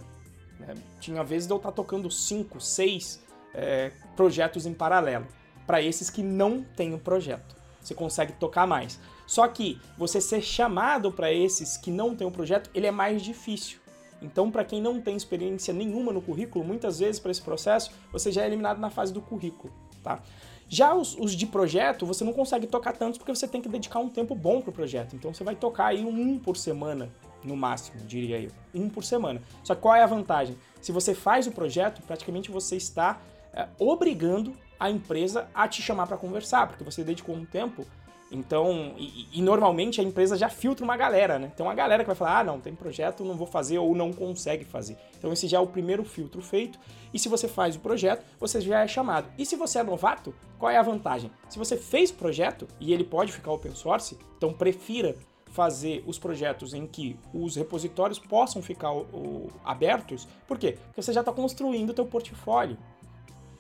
[0.60, 0.74] Né?
[1.00, 3.22] Tinha vezes de eu estar tocando 5, 6
[3.54, 5.28] é, projetos em paralelo.
[5.66, 7.56] Para esses que não tem o projeto.
[7.82, 9.00] Você consegue tocar mais.
[9.26, 13.22] Só que você ser chamado para esses que não tem o projeto, ele é mais
[13.22, 13.80] difícil.
[14.22, 18.32] Então, para quem não tem experiência nenhuma no currículo, muitas vezes para esse processo, você
[18.32, 19.72] já é eliminado na fase do currículo,
[20.04, 20.22] tá?
[20.70, 24.00] Já os, os, de projeto, você não consegue tocar tantos porque você tem que dedicar
[24.00, 25.16] um tempo bom para o projeto.
[25.16, 27.10] Então, você vai tocar aí um por semana,
[27.48, 28.52] no máximo, diria eu.
[28.74, 29.42] Um por semana.
[29.64, 30.58] Só que qual é a vantagem?
[30.82, 33.20] Se você faz o projeto, praticamente você está
[33.54, 37.86] é, obrigando a empresa a te chamar para conversar, porque você dedicou um tempo.
[38.30, 41.52] Então, e, e, normalmente a empresa já filtra uma galera, né?
[41.56, 44.12] Tem uma galera que vai falar: ah, não, tem projeto, não vou fazer ou não
[44.12, 44.98] consegue fazer.
[45.18, 46.78] Então, esse já é o primeiro filtro feito.
[47.14, 49.30] E se você faz o projeto, você já é chamado.
[49.38, 51.32] E se você é novato, qual é a vantagem?
[51.50, 55.16] Se você fez o projeto e ele pode ficar open source, então prefira
[55.58, 60.28] fazer os projetos em que os repositórios possam ficar o, abertos.
[60.48, 60.78] Por quê?
[60.86, 62.78] Porque você já está construindo o teu portfólio.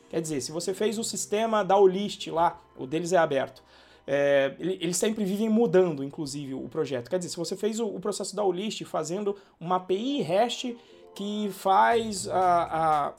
[0.07, 3.63] Quer dizer, se você fez o sistema da Olist lá, o deles é aberto.
[4.05, 7.09] É, eles sempre vivem mudando, inclusive, o projeto.
[7.09, 10.75] Quer dizer, se você fez o, o processo da Olist fazendo uma API REST
[11.15, 13.13] que faz a, a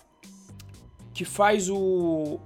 [1.13, 2.39] que faz o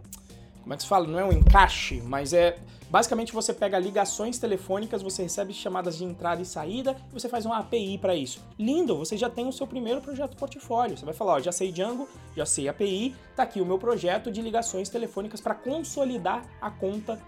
[0.62, 1.06] como é que se fala?
[1.06, 2.56] Não é um encaixe, mas é
[2.92, 7.46] Basicamente, você pega ligações telefônicas, você recebe chamadas de entrada e saída e você faz
[7.46, 8.38] uma API para isso.
[8.58, 10.94] Lindo, você já tem o seu primeiro projeto portfólio.
[10.94, 14.30] Você vai falar, ó, já sei Django, já sei API, tá aqui o meu projeto
[14.30, 17.18] de ligações telefônicas para consolidar a conta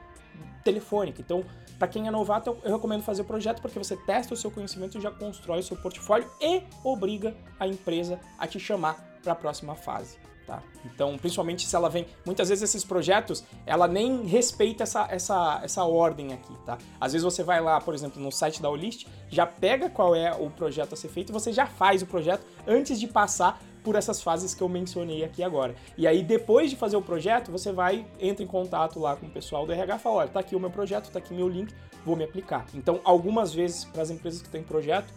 [0.63, 1.23] telefônica.
[1.23, 1.43] Então,
[1.79, 4.99] para quem é novato, eu recomendo fazer o projeto porque você testa o seu conhecimento
[4.99, 9.37] e já constrói o seu portfólio e obriga a empresa a te chamar para a
[9.37, 10.19] próxima fase.
[10.47, 10.63] Tá?
[10.85, 12.07] Então, principalmente se ela vem.
[12.27, 16.77] Muitas vezes esses projetos, ela nem respeita essa, essa, essa ordem aqui, tá?
[17.01, 20.35] Às vezes você vai lá, por exemplo, no site da Olist, já pega qual é
[20.35, 23.95] o projeto a ser feito e você já faz o projeto antes de passar por
[23.95, 25.75] essas fases que eu mencionei aqui agora.
[25.97, 29.31] E aí, depois de fazer o projeto, você vai, entra em contato lá com o
[29.31, 31.73] pessoal do RH e fala: olha, tá aqui o meu projeto, tá aqui meu link,
[32.05, 32.67] vou me aplicar.
[32.75, 35.13] Então, algumas vezes, para as empresas que têm projeto,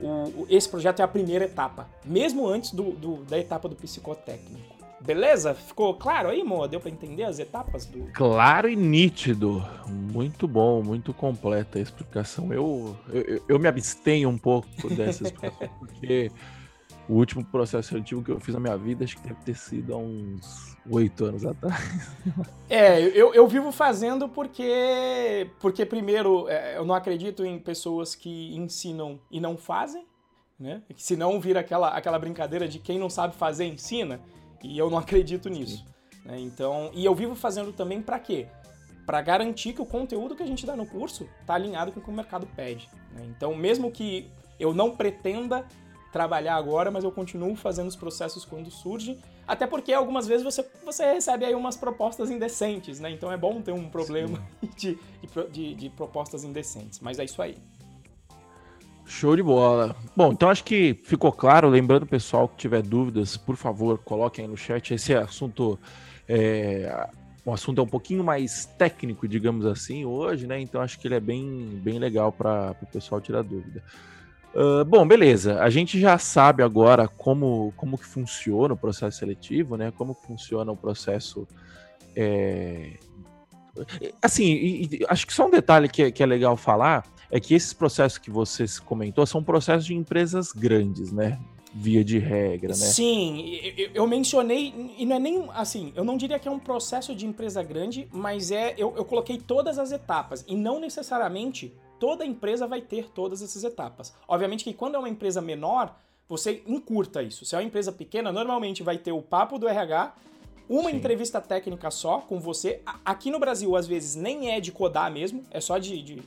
[0.00, 4.74] o, esse projeto é a primeira etapa, mesmo antes do, do, da etapa do psicotécnico.
[5.00, 5.54] Beleza?
[5.54, 6.66] Ficou claro aí, Moa?
[6.66, 8.04] Deu para entender as etapas do.
[8.14, 9.62] Claro e nítido.
[9.86, 12.50] Muito bom, muito completa a explicação.
[12.54, 16.30] Eu, eu, eu me abstenho um pouco dessa explicação, porque
[17.08, 19.94] o último processo seletivo que eu fiz na minha vida acho que deve ter sido
[19.94, 21.76] há uns oito anos atrás.
[22.68, 28.54] É, eu, eu vivo fazendo porque, porque primeiro, é, eu não acredito em pessoas que
[28.56, 30.04] ensinam e não fazem,
[30.58, 30.82] né?
[30.96, 34.20] Se não vira aquela, aquela brincadeira de quem não sabe fazer, ensina.
[34.62, 35.84] E eu não acredito nisso.
[36.24, 36.40] Né?
[36.40, 38.46] Então, e eu vivo fazendo também para quê?
[39.04, 42.02] Para garantir que o conteúdo que a gente dá no curso está alinhado com o
[42.02, 42.88] que o mercado pede.
[43.12, 43.26] Né?
[43.28, 45.66] Então, mesmo que eu não pretenda
[46.14, 50.64] trabalhar agora, mas eu continuo fazendo os processos quando surgem, até porque algumas vezes você,
[50.84, 53.10] você recebe aí umas propostas indecentes, né?
[53.10, 54.40] Então é bom ter um problema
[54.78, 54.96] de,
[55.50, 57.58] de, de propostas indecentes, mas é isso aí.
[59.04, 59.96] Show de bola.
[60.16, 61.68] Bom, então acho que ficou claro.
[61.68, 64.94] Lembrando, pessoal, que tiver dúvidas, por favor, coloquem aí no chat.
[64.94, 65.76] Esse assunto
[66.28, 67.08] é,
[67.44, 70.60] um assunto é um pouquinho mais técnico, digamos assim, hoje, né?
[70.60, 73.82] Então acho que ele é bem, bem legal para o pessoal tirar dúvida.
[74.54, 75.60] Uh, bom, beleza.
[75.60, 79.92] A gente já sabe agora como, como que funciona o processo seletivo, né?
[79.96, 81.46] Como funciona o processo.
[82.14, 82.92] É...
[84.22, 87.52] Assim, e, e, acho que só um detalhe que, que é legal falar é que
[87.52, 91.40] esses processos que você comentou são processos de empresas grandes, né?
[91.74, 92.74] Via de regra, né?
[92.74, 93.60] Sim,
[93.92, 97.26] eu mencionei, e não é nem assim, eu não diria que é um processo de
[97.26, 98.74] empresa grande, mas é.
[98.78, 103.64] Eu, eu coloquei todas as etapas, e não necessariamente toda empresa vai ter todas essas
[103.64, 104.14] etapas.
[104.28, 105.96] Obviamente que quando é uma empresa menor,
[106.28, 107.44] você encurta isso.
[107.44, 110.14] Se é uma empresa pequena, normalmente vai ter o papo do RH,
[110.68, 110.96] uma Sim.
[110.96, 112.80] entrevista técnica só com você.
[113.04, 116.22] Aqui no Brasil, às vezes, nem é de codar mesmo, é só de, de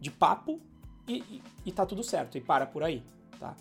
[0.00, 0.60] de papo
[1.06, 3.02] e, e, e tá tudo certo, e para por aí,
[3.38, 3.56] tá?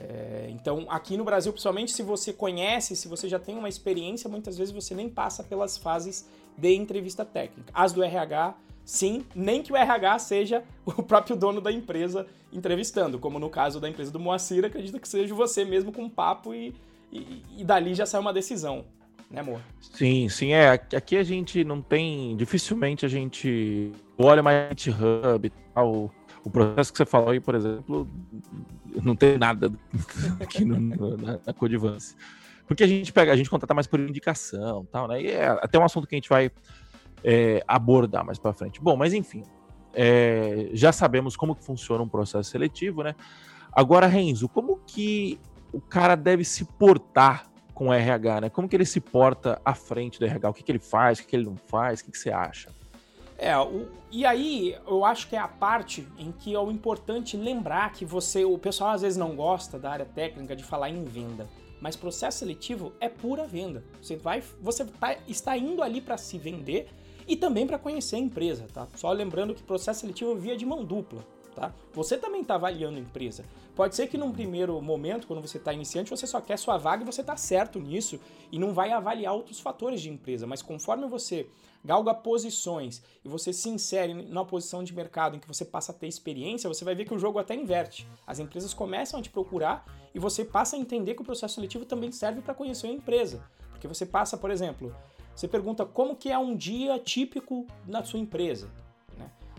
[0.00, 4.28] É, então, aqui no Brasil, principalmente se você conhece, se você já tem uma experiência,
[4.28, 7.70] muitas vezes você nem passa pelas fases de entrevista técnica.
[7.72, 8.54] As do RH,
[8.84, 13.80] sim, nem que o RH seja o próprio dono da empresa entrevistando, como no caso
[13.80, 16.74] da empresa do Moacir, acredita que seja você mesmo com um papo e,
[17.12, 18.84] e, e dali já sai uma decisão
[19.34, 19.60] né, amor?
[19.80, 20.70] Sim, sim, é.
[20.70, 22.36] Aqui a gente não tem.
[22.36, 26.14] Dificilmente a gente olha mais GitHub e tal.
[26.44, 28.08] O processo que você falou aí, por exemplo,
[29.02, 29.72] não tem nada
[30.40, 32.14] aqui no, na, na Codivance.
[32.66, 35.22] Porque a gente pega, a gente contrata mais por indicação tal, né?
[35.22, 36.50] E é até um assunto que a gente vai
[37.24, 38.80] é, abordar mais para frente.
[38.80, 39.42] Bom, mas enfim,
[39.94, 43.14] é, já sabemos como que funciona um processo seletivo, né?
[43.72, 45.40] Agora, Renzo, como que
[45.72, 48.50] o cara deve se portar com o RH, né?
[48.50, 50.50] Como que ele se porta à frente do RH?
[50.50, 52.00] O que, que ele faz, o que, que ele não faz?
[52.00, 52.70] O que, que você acha?
[53.36, 57.36] É, o, e aí eu acho que é a parte em que é o importante
[57.36, 61.02] lembrar que você, o pessoal às vezes não gosta da área técnica de falar em
[61.02, 61.48] venda,
[61.80, 63.82] mas processo seletivo é pura venda.
[64.00, 66.88] Você vai, você tá, está indo ali para se vender
[67.26, 68.88] e também para conhecer a empresa, tá?
[68.96, 71.72] Só lembrando que processo seletivo via de mão dupla tá?
[71.92, 73.44] Você também está avaliando a empresa.
[73.74, 77.02] Pode ser que num primeiro momento, quando você está iniciante, você só quer sua vaga
[77.02, 78.20] e você está certo nisso
[78.52, 81.48] e não vai avaliar outros fatores de empresa, mas conforme você
[81.84, 85.94] galga posições e você se insere numa posição de mercado em que você passa a
[85.94, 88.06] ter experiência, você vai ver que o jogo até inverte.
[88.26, 89.84] As empresas começam a te procurar
[90.14, 93.44] e você passa a entender que o processo seletivo também serve para conhecer a empresa.
[93.70, 94.94] Porque você passa, por exemplo,
[95.34, 98.70] você pergunta como que é um dia típico na sua empresa.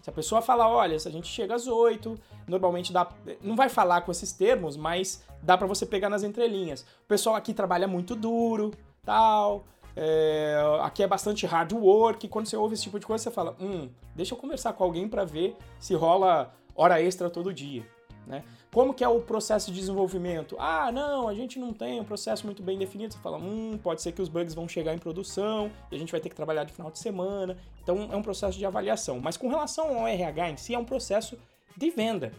[0.05, 2.15] Se a pessoa falar, olha, se a gente chega às 8,
[2.47, 3.09] normalmente dá.
[3.41, 6.81] Não vai falar com esses termos, mas dá para você pegar nas entrelinhas.
[6.81, 8.71] O pessoal aqui trabalha muito duro,
[9.03, 9.65] tal.
[9.95, 12.27] É, aqui é bastante hard work.
[12.27, 15.09] Quando você ouve esse tipo de coisa, você fala: hum, deixa eu conversar com alguém
[15.09, 17.83] para ver se rola hora extra todo dia.
[18.25, 18.43] Né?
[18.71, 20.55] Como que é o processo de desenvolvimento?
[20.59, 23.13] Ah, não, a gente não tem um processo muito bem definido.
[23.13, 26.11] Você fala, hum, pode ser que os bugs vão chegar em produção e a gente
[26.11, 27.57] vai ter que trabalhar de final de semana.
[27.81, 29.19] Então é um processo de avaliação.
[29.19, 31.38] Mas com relação ao RH em si, é um processo
[31.77, 32.31] de venda.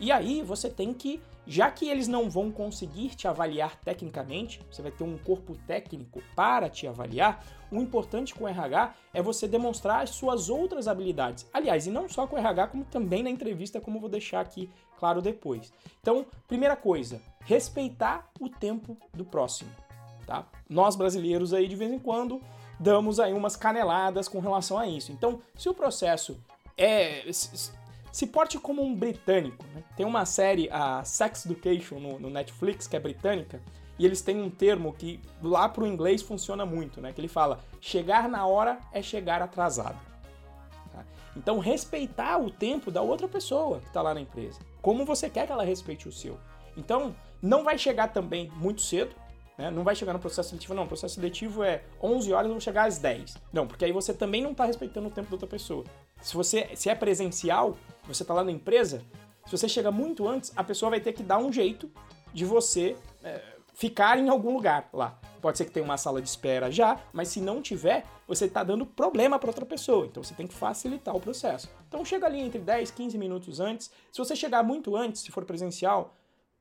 [0.00, 4.80] E aí você tem que, já que eles não vão conseguir te avaliar tecnicamente, você
[4.80, 9.48] vai ter um corpo técnico para te avaliar, o importante com o RH é você
[9.48, 11.46] demonstrar as suas outras habilidades.
[11.52, 14.40] Aliás, e não só com o RH, como também na entrevista, como eu vou deixar
[14.40, 15.72] aqui claro depois.
[16.00, 19.70] Então, primeira coisa, respeitar o tempo do próximo,
[20.26, 20.46] tá?
[20.68, 22.40] Nós brasileiros aí de vez em quando
[22.78, 25.12] damos aí umas caneladas com relação a isso.
[25.12, 26.38] Então, se o processo
[26.76, 27.24] é
[28.12, 29.64] se porte como um britânico.
[29.74, 29.82] Né?
[29.96, 33.62] Tem uma série, a Sex Education, no, no, Netflix, que é britânica,
[33.98, 37.12] e eles têm um termo que lá pro inglês funciona muito, né?
[37.12, 39.98] Que ele fala: chegar na hora é chegar atrasado.
[40.92, 41.04] Tá?
[41.36, 44.60] Então, respeitar o tempo da outra pessoa que está lá na empresa.
[44.80, 46.38] Como você quer que ela respeite o seu.
[46.76, 49.14] Então, não vai chegar também muito cedo,
[49.58, 49.70] né?
[49.70, 50.84] Não vai chegar no processo seletivo, não.
[50.84, 53.36] O processo seletivo é 11 horas, vou chegar às 10.
[53.52, 55.84] Não, porque aí você também não está respeitando o tempo da outra pessoa.
[56.20, 59.02] Se você se é presencial, você está lá na empresa,
[59.44, 61.90] se você chega muito antes, a pessoa vai ter que dar um jeito
[62.32, 63.40] de você é,
[63.74, 65.18] ficar em algum lugar lá.
[65.40, 68.62] Pode ser que tenha uma sala de espera já, mas se não tiver, você está
[68.62, 70.06] dando problema para outra pessoa.
[70.06, 71.68] Então você tem que facilitar o processo.
[71.88, 73.90] Então chega ali entre 10, 15 minutos antes.
[74.12, 76.14] Se você chegar muito antes, se for presencial,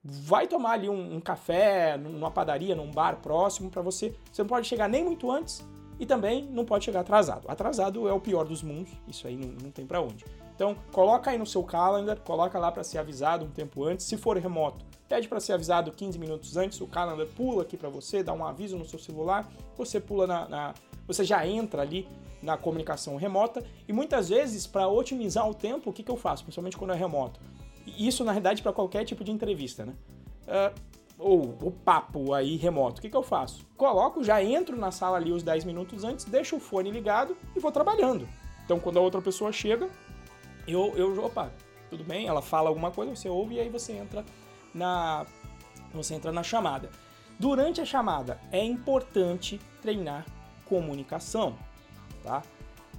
[0.04, 4.16] vai tomar ali um, um café numa padaria, num bar próximo para você.
[4.32, 5.66] Você não pode chegar nem muito antes
[6.00, 7.50] e também não pode chegar atrasado.
[7.50, 10.26] Atrasado é o pior dos mundos, isso aí não, não tem para onde.
[10.56, 14.06] Então, coloca aí no seu calendar, coloca lá para ser avisado um tempo antes.
[14.06, 17.90] Se for remoto, pede para ser avisado 15 minutos antes, o calendar pula aqui para
[17.90, 20.74] você, dá um aviso no seu celular, você pula na, na
[21.08, 22.08] você já entra ali
[22.42, 26.44] na comunicação remota e muitas vezes para otimizar o tempo, o que, que eu faço,
[26.44, 27.40] principalmente quando é remoto?
[27.86, 29.94] Isso na realidade para qualquer tipo de entrevista, né?
[30.44, 33.66] Uh, ou o papo aí remoto, o que, que eu faço?
[33.76, 37.60] Coloco, já entro na sala ali os 10 minutos antes, deixo o fone ligado e
[37.60, 38.28] vou trabalhando.
[38.66, 39.90] Então quando a outra pessoa chega,
[40.68, 41.52] eu, eu, opa,
[41.90, 44.24] tudo bem, ela fala alguma coisa, você ouve e aí você entra
[44.74, 45.26] na,
[45.94, 46.90] você entra na chamada.
[47.40, 50.26] Durante a chamada é importante treinar
[50.66, 51.56] comunicação,
[52.24, 52.44] tá?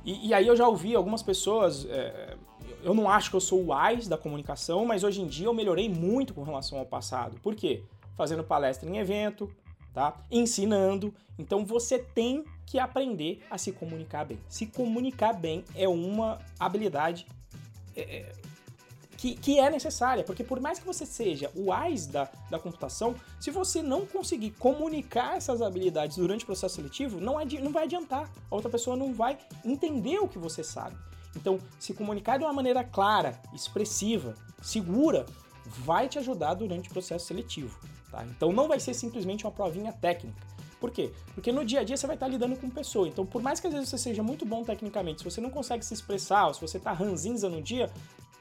[0.04, 2.36] E, e aí eu já ouvi algumas pessoas, é,
[2.82, 5.54] eu não acho que eu sou o AIS da comunicação, mas hoje em dia eu
[5.54, 7.38] melhorei muito com relação ao passado.
[7.40, 7.82] Por quê?
[8.16, 9.52] Fazendo palestra em evento,
[9.92, 10.14] tá?
[10.30, 11.12] Ensinando.
[11.38, 14.38] Então você tem que aprender a se comunicar bem.
[14.48, 17.26] Se comunicar bem é uma habilidade
[17.96, 18.32] é, é,
[19.18, 23.16] que, que, é necessária, porque por mais que você seja o AIS da, da computação,
[23.40, 28.30] se você não conseguir comunicar essas habilidades durante o processo seletivo, não, não vai adiantar.
[28.48, 30.96] A outra pessoa não vai entender o que você sabe.
[31.34, 35.26] Então, se comunicar de uma maneira clara, expressiva, segura,
[35.66, 37.76] vai te ajudar durante o processo seletivo.
[38.12, 38.24] Tá?
[38.24, 40.46] Então, não vai ser simplesmente uma provinha técnica.
[40.80, 41.12] Por quê?
[41.34, 43.08] Porque no dia a dia você vai estar lidando com pessoa.
[43.08, 45.84] Então, por mais que às vezes você seja muito bom tecnicamente, se você não consegue
[45.84, 47.90] se expressar, ou se você está ranzinza no dia,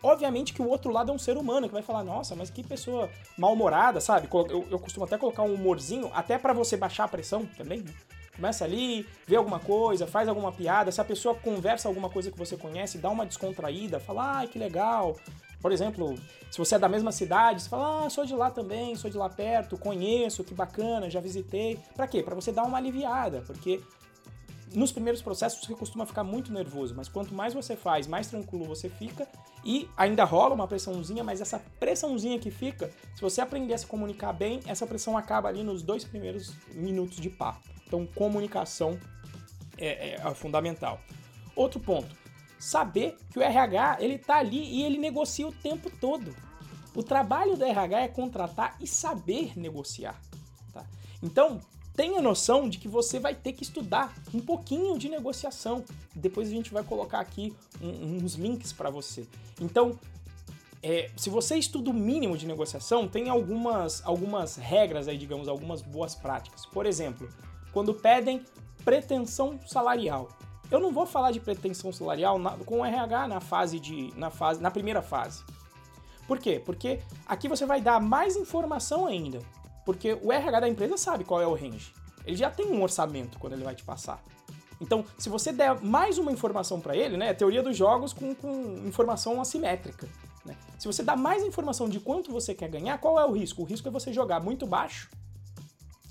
[0.08, 2.64] obviamente que o outro lado é um ser humano que vai falar, nossa, mas que
[2.64, 4.28] pessoa mal-humorada, sabe?
[4.32, 7.94] Eu, eu, costumo até colocar um humorzinho, até para você baixar a pressão também, né?
[8.36, 10.92] Começa ali, vê alguma coisa, faz alguma piada.
[10.92, 14.60] Se a pessoa conversa alguma coisa que você conhece, dá uma descontraída, fala, ah, que
[14.60, 15.16] legal.
[15.60, 16.14] Por exemplo,
[16.52, 19.18] se você é da mesma cidade, você fala, ah, sou de lá também, sou de
[19.18, 21.80] lá perto, conheço, que bacana, já visitei.
[21.96, 22.22] Para quê?
[22.22, 23.82] Para você dar uma aliviada, porque
[24.78, 28.64] nos primeiros processos você costuma ficar muito nervoso, mas quanto mais você faz, mais tranquilo
[28.64, 29.28] você fica
[29.66, 33.88] e ainda rola uma pressãozinha, mas essa pressãozinha que fica, se você aprender a se
[33.88, 37.68] comunicar bem, essa pressão acaba ali nos dois primeiros minutos de papo.
[37.88, 39.00] Então, comunicação
[39.80, 41.02] é, é, é fundamental.
[41.56, 42.16] Outro ponto,
[42.60, 46.36] saber que o RH ele está ali e ele negocia o tempo todo.
[46.94, 50.22] O trabalho do RH é contratar e saber negociar.
[50.72, 50.86] Tá?
[51.24, 51.60] Então,
[51.98, 55.84] tenha noção de que você vai ter que estudar um pouquinho de negociação.
[56.16, 59.26] Depois a gente vai colocar aqui um, uns links para você.
[59.60, 59.98] Então,
[60.84, 65.82] é, se você estuda o mínimo de negociação, tem algumas, algumas regras aí, digamos, algumas
[65.82, 66.68] boas práticas.
[66.68, 67.28] Por exemplo,
[67.74, 68.46] quando pedem
[68.86, 70.30] pretensão salarial.
[70.70, 74.30] Eu não vou falar de pretensão salarial na, com o RH na fase de na
[74.30, 75.44] fase na primeira fase.
[76.28, 76.62] Por quê?
[76.64, 79.40] Porque aqui você vai dar mais informação ainda.
[79.88, 81.94] Porque o RH da empresa sabe qual é o range.
[82.26, 84.22] Ele já tem um orçamento quando ele vai te passar.
[84.82, 88.36] Então, se você der mais uma informação para ele, né, é teoria dos jogos com,
[88.36, 90.06] com informação assimétrica.
[90.44, 90.58] Né?
[90.78, 93.62] Se você dá mais informação de quanto você quer ganhar, qual é o risco?
[93.62, 95.10] O risco é você jogar muito baixo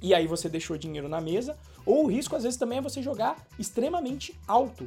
[0.01, 3.03] e aí você deixou dinheiro na mesa, ou o risco às vezes também é você
[3.03, 4.87] jogar extremamente alto.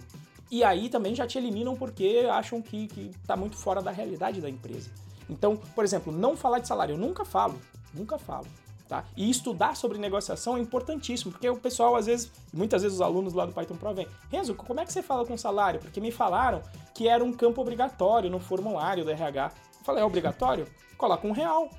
[0.49, 4.41] E aí também já te eliminam porque acham que, que tá muito fora da realidade
[4.41, 4.89] da empresa.
[5.29, 7.61] Então, por exemplo, não falar de salário, eu nunca falo,
[7.93, 8.47] nunca falo.
[8.89, 9.05] Tá?
[9.15, 13.35] E estudar sobre negociação é importantíssimo, porque o pessoal, às vezes, muitas vezes os alunos
[13.35, 15.79] lá do Python Pro vêm, Renzo, como é que você fala com salário?
[15.79, 16.63] Porque me falaram
[16.95, 19.51] que era um campo obrigatório no formulário do RH.
[19.77, 20.67] Eu falei, é obrigatório?
[20.97, 21.69] Coloca um real.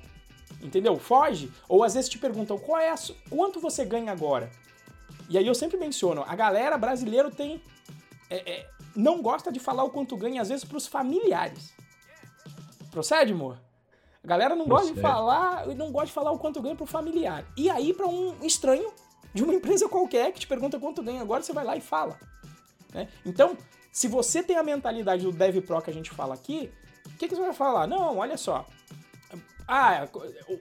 [0.61, 0.97] Entendeu?
[0.97, 1.51] Foge.
[1.67, 2.95] Ou às vezes te perguntam, qual é a,
[3.29, 4.49] quanto você ganha agora?
[5.29, 7.61] E aí eu sempre menciono, a galera brasileira tem...
[8.29, 11.73] É, é, não gosta de falar o quanto ganha, às vezes, para os familiares.
[12.89, 13.57] Procede, amor?
[14.23, 17.43] A galera não gosta de falar, não gosta de falar o quanto ganha pro familiar.
[17.57, 18.91] E aí, para um estranho
[19.33, 22.19] de uma empresa qualquer que te pergunta quanto ganha agora, você vai lá e fala.
[22.93, 23.07] Né?
[23.25, 23.57] Então,
[23.91, 26.71] se você tem a mentalidade do Dev Pro que a gente fala aqui,
[27.07, 27.87] o que, que você vai falar?
[27.87, 28.65] Não, olha só.
[29.67, 30.07] Ah,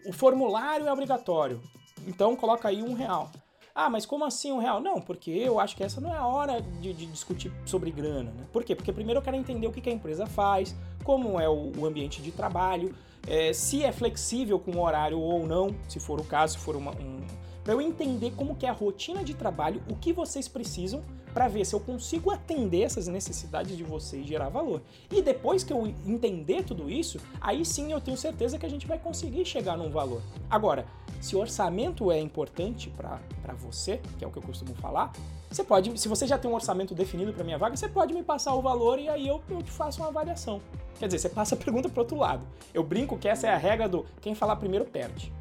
[0.07, 1.61] o, formulário é obrigatório.
[2.07, 3.31] Então coloca aí um real.
[3.75, 4.81] Ah, mas como assim um real?
[4.81, 8.31] Não, porque eu acho que essa não é a hora de, de discutir sobre grana.
[8.31, 8.47] Né?
[8.53, 8.75] Por quê?
[8.75, 11.87] Porque primeiro eu quero entender o que, que a empresa faz, como é o, o
[11.87, 12.95] ambiente de trabalho,
[13.27, 16.77] é, se é flexível com o horário ou não, se for o caso, se for
[16.77, 17.21] uma, um,
[17.63, 21.03] para eu entender como que é a rotina de trabalho, o que vocês precisam
[21.33, 24.83] para ver se eu consigo atender essas necessidades de vocês e gerar valor.
[25.11, 28.87] E depois que eu entender tudo isso, aí sim eu tenho certeza que a gente
[28.87, 30.23] vai conseguir chegar num valor.
[30.49, 30.87] Agora,
[31.21, 35.13] se o orçamento é importante para você, que é o que eu costumo falar,
[35.51, 38.23] você pode, se você já tem um orçamento definido para minha vaga, você pode me
[38.23, 40.63] passar o valor e aí eu, eu te faço uma avaliação.
[40.99, 42.43] Quer dizer, você passa a pergunta para outro lado.
[42.73, 45.33] Eu brinco que essa é a regra do quem falar primeiro perde.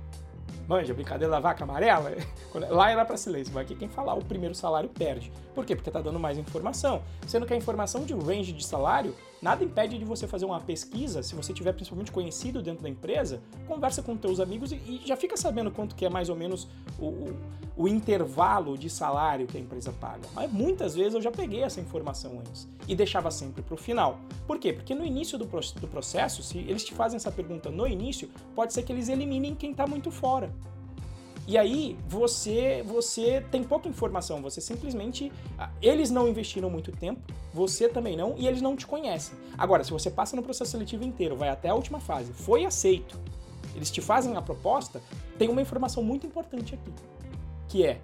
[0.68, 2.12] Manja, brincadeira da vaca amarela?
[2.70, 5.32] Lá era para silêncio, mas aqui quem falar o primeiro salário perde.
[5.54, 5.76] Por quê?
[5.76, 7.04] Porque tá dando mais informação.
[7.28, 11.24] Sendo que a informação de range de salário, nada impede de você fazer uma pesquisa,
[11.24, 15.16] se você tiver principalmente conhecido dentro da empresa, conversa com teus amigos e, e já
[15.16, 16.68] fica sabendo quanto que é mais ou menos
[17.00, 17.38] o, o,
[17.78, 20.28] o, intervalo de salário que a empresa paga.
[20.34, 24.20] Mas muitas vezes eu já peguei essa informação antes e deixava sempre para o final.
[24.46, 24.74] Por quê?
[24.74, 28.74] Porque no início do, do processo, se eles te fazem essa pergunta no início, pode
[28.74, 30.54] ser que eles eliminem quem está muito fora.
[31.50, 37.20] E aí você você tem pouca informação, você simplesmente ah, eles não investiram muito tempo,
[37.52, 39.36] você também não e eles não te conhecem.
[39.58, 43.20] Agora, se você passa no processo seletivo inteiro, vai até a última fase, foi aceito,
[43.76, 45.02] eles te fazem a proposta,
[45.40, 46.94] tem uma informação muito importante aqui,
[47.68, 48.00] que é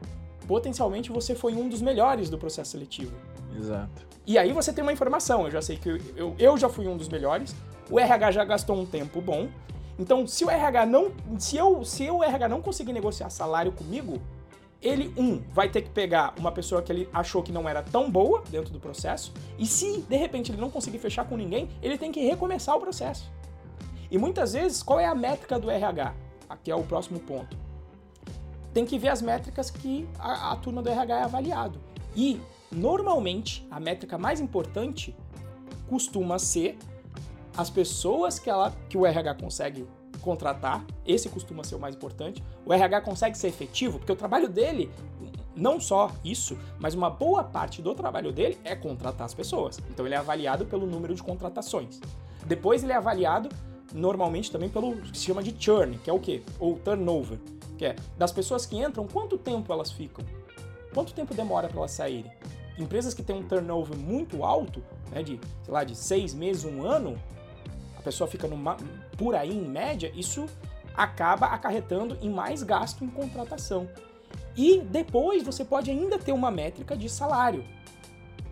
[0.47, 3.13] potencialmente você foi um dos melhores do processo seletivo.
[3.55, 4.07] Exato.
[4.25, 6.97] E aí você tem uma informação, eu já sei que eu, eu já fui um
[6.97, 7.55] dos melhores,
[7.91, 9.49] o RH já gastou um tempo bom,
[9.97, 14.21] então, se o RH não, se eu, se o RH não conseguir negociar salário comigo,
[14.81, 18.11] ele um vai ter que pegar uma pessoa que ele achou que não era tão
[18.11, 21.97] boa dentro do processo, e se de repente ele não conseguir fechar com ninguém, ele
[21.97, 23.31] tem que recomeçar o processo.
[24.11, 26.13] E muitas vezes, qual é a métrica do RH?
[26.47, 27.57] Aqui é o próximo ponto.
[28.73, 31.79] Tem que ver as métricas que a, a turma do RH é avaliado.
[32.15, 32.39] E
[32.71, 35.15] normalmente a métrica mais importante
[35.89, 36.77] costuma ser
[37.57, 39.87] as pessoas que, ela, que o RH consegue
[40.21, 42.43] contratar, esse costuma ser o mais importante.
[42.65, 44.91] O RH consegue ser efetivo, porque o trabalho dele,
[45.55, 49.79] não só isso, mas uma boa parte do trabalho dele é contratar as pessoas.
[49.89, 52.01] Então ele é avaliado pelo número de contratações.
[52.45, 53.49] Depois ele é avaliado
[53.93, 56.43] normalmente também pelo que se chama de churn, que é o quê?
[56.59, 57.39] Ou turnover,
[57.77, 60.25] que é das pessoas que entram, quanto tempo elas ficam?
[60.93, 62.31] Quanto tempo demora para elas saírem?
[62.77, 66.83] Empresas que têm um turnover muito alto, né, de, sei lá, de seis meses, um
[66.83, 67.17] ano,
[68.05, 68.77] pessoa fica numa,
[69.17, 70.45] por aí em média, isso
[70.95, 73.89] acaba acarretando em mais gasto em contratação.
[74.55, 77.65] E depois você pode ainda ter uma métrica de salário,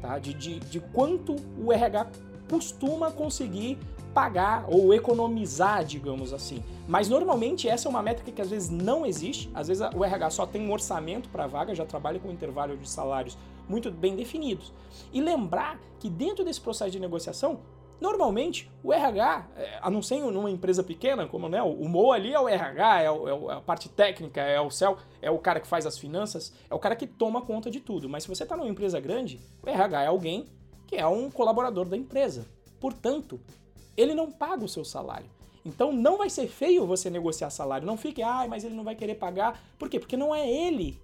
[0.02, 0.20] tá?
[0.20, 2.08] de, de, de quanto o RH
[2.50, 3.78] costuma conseguir
[4.14, 6.62] pagar ou economizar, digamos assim.
[6.88, 10.32] Mas normalmente essa é uma métrica que às vezes não existe, às vezes o RH
[10.32, 13.38] só tem um orçamento para vaga, já trabalha com um intervalo de salários
[13.68, 14.74] muito bem definidos.
[15.12, 17.60] E lembrar que dentro desse processo de negociação,
[18.02, 22.34] Normalmente, o RH, é, a não ser numa empresa pequena, como né, o Mo ali
[22.34, 25.60] é o RH, é, o, é, a parte técnica, é o céu, é o cara
[25.60, 28.10] que faz as finanças, é o cara que toma conta de tudo.
[28.10, 30.46] Mas se você está numa empresa grande, o RH é alguém
[30.86, 32.46] que é um colaborador da empresa.
[32.80, 33.40] Portanto,
[33.96, 35.30] ele não paga o seu salário.
[35.66, 37.88] Então não vai ser feio você negociar salário.
[37.88, 39.62] Não fique, ah, mas ele não vai querer pagar.
[39.80, 40.00] Por quê?
[40.00, 41.00] Porque não é ele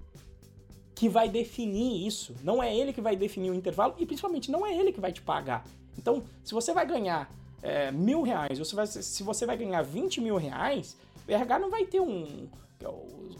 [0.93, 2.35] que vai definir isso.
[2.43, 5.13] Não é ele que vai definir o intervalo e principalmente não é ele que vai
[5.13, 5.63] te pagar.
[5.99, 7.29] Então, se você vai ganhar
[7.61, 10.95] é, mil reais, ou se, vai, se você vai ganhar 20 mil reais,
[11.27, 12.47] o RH não vai ter um.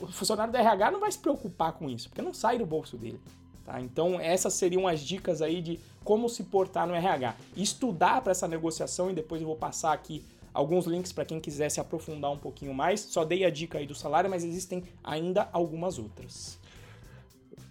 [0.02, 2.98] O funcionário do RH não vai se preocupar com isso, porque não sai do bolso
[2.98, 3.20] dele.
[3.66, 3.80] Tá?
[3.80, 7.36] Então, essas seriam as dicas aí de como se portar no RH.
[7.56, 11.70] Estudar para essa negociação e depois eu vou passar aqui alguns links para quem quiser
[11.70, 13.00] se aprofundar um pouquinho mais.
[13.00, 16.60] Só dei a dica aí do salário, mas existem ainda algumas outras.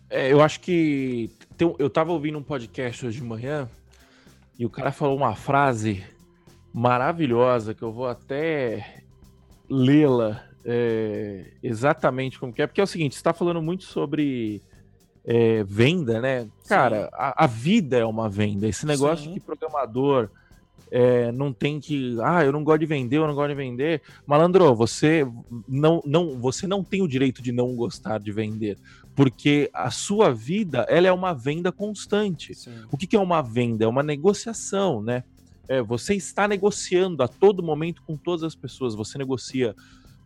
[0.08, 3.68] É, eu acho que tem, eu estava ouvindo um podcast hoje de manhã
[4.58, 6.04] e o cara falou uma frase
[6.72, 9.02] maravilhosa que eu vou até
[9.70, 14.60] lê-la é, exatamente como que é, porque é o seguinte, você está falando muito sobre
[15.24, 16.48] é, venda, né?
[16.66, 18.66] Cara, a, a, vida é uma venda.
[18.66, 19.34] Esse negócio Sim.
[19.34, 20.28] que programador
[20.90, 24.02] é, não tem que, ah, eu não gosto de vender, eu não gosto de vender.
[24.26, 25.26] Malandro, você
[25.66, 28.78] não, não, você não tem o direito de não gostar de vender,
[29.18, 32.54] porque a sua vida ela é uma venda constante.
[32.54, 32.84] Sim.
[32.88, 33.84] O que, que é uma venda?
[33.84, 35.24] É uma negociação, né?
[35.66, 38.94] É, você está negociando a todo momento com todas as pessoas.
[38.94, 39.74] Você negocia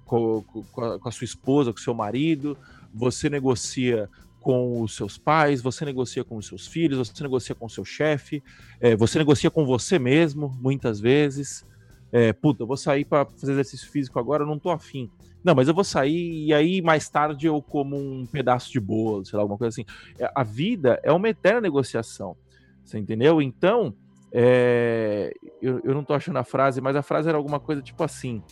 [0.04, 2.54] com, com, a, com a sua esposa, com o seu marido,
[2.92, 4.10] você negocia
[4.42, 7.86] com os seus pais, você negocia com os seus filhos, você negocia com o seu
[7.86, 8.42] chefe,
[8.78, 11.64] é, você negocia com você mesmo, muitas vezes.
[12.12, 15.10] É, puta, eu vou sair para fazer exercício físico agora, eu não tô afim.
[15.44, 19.24] Não, mas eu vou sair e aí mais tarde eu como um pedaço de bolo,
[19.24, 19.84] sei lá, alguma coisa assim.
[20.18, 22.36] É, a vida é uma eterna negociação,
[22.84, 23.42] você entendeu?
[23.42, 23.94] Então,
[24.32, 28.02] é, eu, eu não tô achando a frase, mas a frase era alguma coisa tipo
[28.02, 28.42] assim: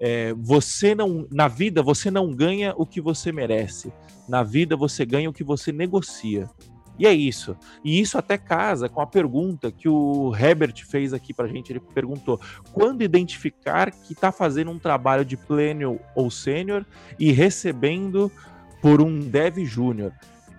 [0.00, 3.92] É, você não, na vida, você não ganha o que você merece.
[4.28, 6.50] Na vida, você ganha o que você negocia.
[6.98, 7.56] E é isso.
[7.84, 11.72] E isso até casa com a pergunta que o Herbert fez aqui pra gente.
[11.72, 12.40] Ele perguntou:
[12.72, 16.84] quando identificar que está fazendo um trabalho de pleno ou sênior
[17.18, 18.30] e recebendo
[18.82, 20.12] por um dev júnior?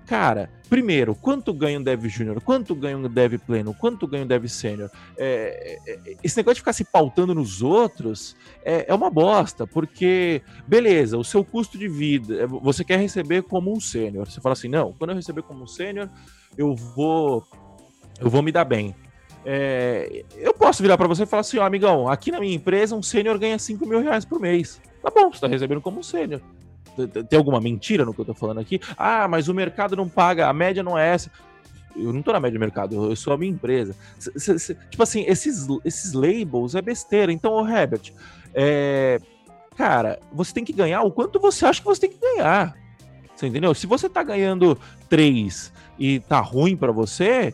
[0.10, 2.42] Cara, primeiro, quanto ganha um dev júnior?
[2.42, 3.76] Quanto ganha um dev pleno?
[3.76, 4.90] Quanto ganha um dev sênior?
[5.16, 8.36] É, é, esse negócio de ficar se pautando nos outros
[8.66, 13.44] é, é, uma bosta, porque, beleza, o seu custo de vida, é, você quer receber
[13.44, 14.28] como um sênior.
[14.28, 16.10] Você fala assim, não, quando eu receber como um sênior,
[16.58, 17.46] eu vou,
[18.20, 18.96] eu vou me dar bem.
[19.46, 22.96] É, eu posso virar para você e falar assim, ó, amigão, aqui na minha empresa
[22.96, 24.82] um sênior ganha 5 mil reais por mês.
[25.04, 26.42] Tá bom, você tá recebendo como um sênior.
[27.08, 28.80] Tem alguma mentira no que eu tô falando aqui?
[28.98, 31.32] Ah, mas o mercado não paga, a média não é essa.
[31.96, 33.96] Eu não tô na média do mercado, eu sou a minha empresa.
[34.90, 37.32] Tipo assim, esses, esses labels é besteira.
[37.32, 38.14] Então, ô Herbert,
[38.54, 39.20] é...
[39.76, 42.76] cara, você tem que ganhar o quanto você acha que você tem que ganhar.
[43.36, 43.74] Você entendeu?
[43.74, 44.78] Se você tá ganhando
[45.10, 47.54] 3 e tá ruim para você,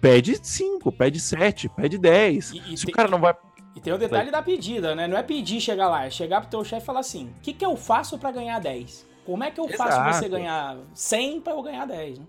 [0.00, 2.52] pede 5, pede 7, pede 10.
[2.52, 2.92] E, e Se tem...
[2.92, 3.34] o cara não vai
[3.74, 5.06] e tem o detalhe da pedida, né?
[5.06, 7.52] Não é pedir chegar lá, é chegar pro teu chefe e falar assim: o que,
[7.52, 9.06] que eu faço para ganhar 10?
[9.24, 9.90] Como é que eu Exato.
[9.90, 12.18] faço você ganhar 100 para eu ganhar 10?
[12.18, 12.26] Né?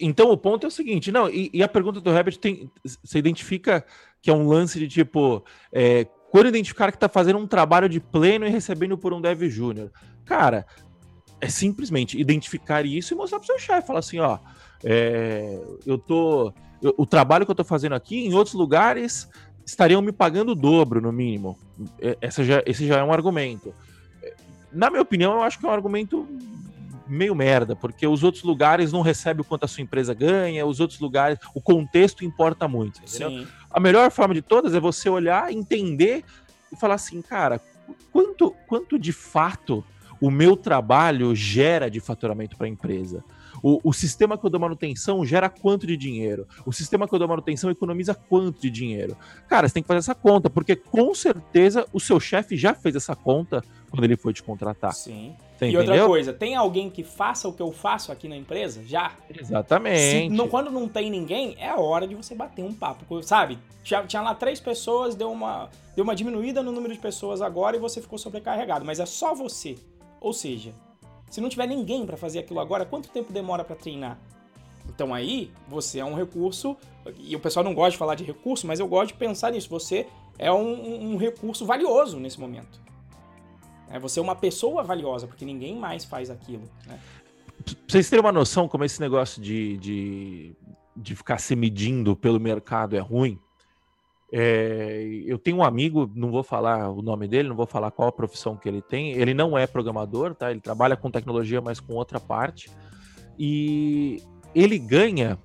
[0.00, 2.70] Então o ponto é o seguinte: não, e, e a pergunta do Herbert tem.
[2.84, 3.84] Você identifica
[4.20, 5.44] que é um lance de tipo.
[5.72, 9.42] É, quando identificar que está fazendo um trabalho de pleno e recebendo por um dev
[9.44, 9.92] júnior.
[10.24, 10.66] Cara,
[11.40, 13.86] é simplesmente identificar isso e mostrar pro seu chefe.
[13.86, 14.38] Falar assim: ó,
[14.84, 16.52] é, eu tô.
[16.82, 19.28] Eu, o trabalho que eu tô fazendo aqui, em outros lugares,
[19.66, 21.58] estariam me pagando o dobro, no mínimo.
[22.00, 23.74] É, essa já, esse já é um argumento.
[24.72, 26.26] Na minha opinião, eu acho que é um argumento
[27.08, 30.80] meio merda, porque os outros lugares não recebem o quanto a sua empresa ganha, os
[30.80, 33.00] outros lugares, o contexto importa muito?
[33.70, 36.24] A melhor forma de todas é você olhar, entender
[36.72, 37.60] e falar assim, cara,
[38.12, 39.84] quanto, quanto de fato
[40.20, 43.24] o meu trabalho gera de faturamento para a empresa?
[43.68, 46.46] O, o, sistema que eu dou manutenção gera quanto de dinheiro?
[46.64, 49.16] O sistema que eu dou manutenção economiza quanto de dinheiro?
[49.48, 52.94] Cara, você tem que fazer essa conta, porque com certeza o seu chefe já fez
[52.94, 54.92] essa conta quando ele foi te contratar.
[54.94, 55.34] Sim.
[55.58, 55.80] Você e entendeu?
[55.80, 58.84] outra coisa, tem alguém que faça o que eu faço aqui na empresa?
[58.84, 59.10] Já.
[59.28, 60.30] Exatamente.
[60.30, 63.20] Se, quando não tem ninguém, é a hora de você bater um papo.
[63.24, 63.58] Sabe?
[63.82, 67.76] Tinha, tinha lá três pessoas, deu uma, deu uma diminuída no número de pessoas agora
[67.76, 68.84] e você ficou sobrecarregado.
[68.84, 69.74] Mas é só você.
[70.20, 70.72] Ou seja,
[71.30, 74.18] se não tiver ninguém para fazer aquilo agora, quanto tempo demora para treinar?
[74.88, 76.76] Então aí você é um recurso,
[77.18, 79.68] e o pessoal não gosta de falar de recurso, mas eu gosto de pensar nisso.
[79.70, 80.06] Você
[80.38, 82.80] é um, um recurso valioso nesse momento.
[83.90, 86.64] É, você é uma pessoa valiosa, porque ninguém mais faz aquilo.
[86.86, 86.98] Né?
[87.64, 90.56] Pra vocês terem uma noção como esse negócio de, de,
[90.96, 93.38] de ficar se medindo pelo mercado é ruim,
[94.32, 98.08] é, eu tenho um amigo, não vou falar o nome dele, não vou falar qual
[98.08, 99.12] a profissão que ele tem.
[99.12, 100.50] Ele não é programador, tá?
[100.50, 102.70] Ele trabalha com tecnologia, mas com outra parte.
[103.38, 104.22] E
[104.54, 105.38] ele ganha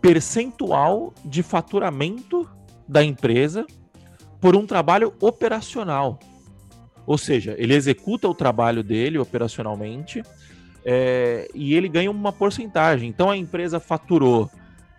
[0.00, 2.48] percentual de faturamento
[2.86, 3.66] da empresa
[4.40, 6.18] por um trabalho operacional.
[7.06, 10.22] Ou seja, ele executa o trabalho dele operacionalmente
[10.84, 13.08] é, e ele ganha uma porcentagem.
[13.08, 14.50] Então a empresa faturou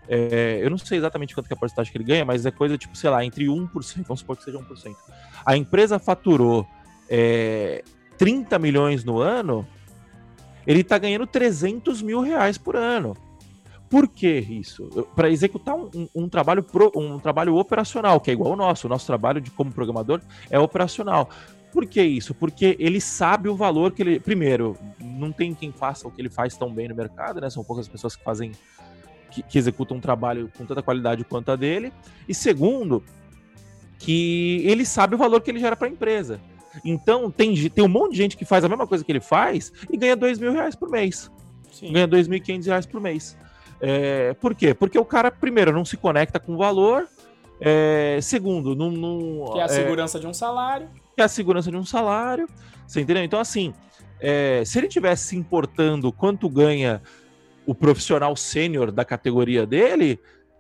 [0.08, 2.52] é, eu não sei exatamente quanto que é a porcentagem que ele ganha, mas é
[2.52, 4.96] coisa tipo, sei lá, entre 1%, vamos supor que seja 1%.
[5.46, 6.68] A empresa faturou
[7.10, 7.84] é,
[8.18, 9.68] 30 milhões no ano,
[10.66, 13.16] ele está ganhando 300 mil reais por ano.
[13.90, 14.88] Por que isso?
[15.16, 18.88] Para executar um, um, trabalho pro, um trabalho operacional, que é igual ao nosso.
[18.88, 21.30] O nosso trabalho de como programador é operacional.
[21.72, 22.34] Por que isso?
[22.34, 24.20] Porque ele sabe o valor que ele.
[24.20, 27.52] Primeiro, não tem quem faça o que ele faz tão bem no mercado, né?
[27.52, 28.52] São poucas pessoas que fazem
[29.34, 31.92] que, que executa um trabalho com tanta qualidade quanto a dele.
[32.28, 33.04] E segundo,
[33.98, 36.40] que ele sabe o valor que ele gera para a empresa.
[36.84, 39.72] Então, tem, tem um monte de gente que faz a mesma coisa que ele faz
[39.92, 41.32] e ganha dois mil reais por mês.
[41.72, 41.92] Sim.
[41.92, 43.38] Ganha dois mil e quinhentos reais por mês.
[43.80, 44.74] É, por quê?
[44.74, 47.08] Porque o cara, primeiro, não se conecta com o valor.
[47.60, 49.52] É, segundo, não, não.
[49.54, 50.90] Que é a é, segurança de um salário.
[51.16, 52.48] Que é a segurança de um salário.
[52.88, 53.24] Você entendeu?
[53.24, 53.74] Então, assim,
[54.20, 57.02] é, se ele tivesse se importando quanto ganha
[57.66, 60.20] o profissional sênior da categoria dele,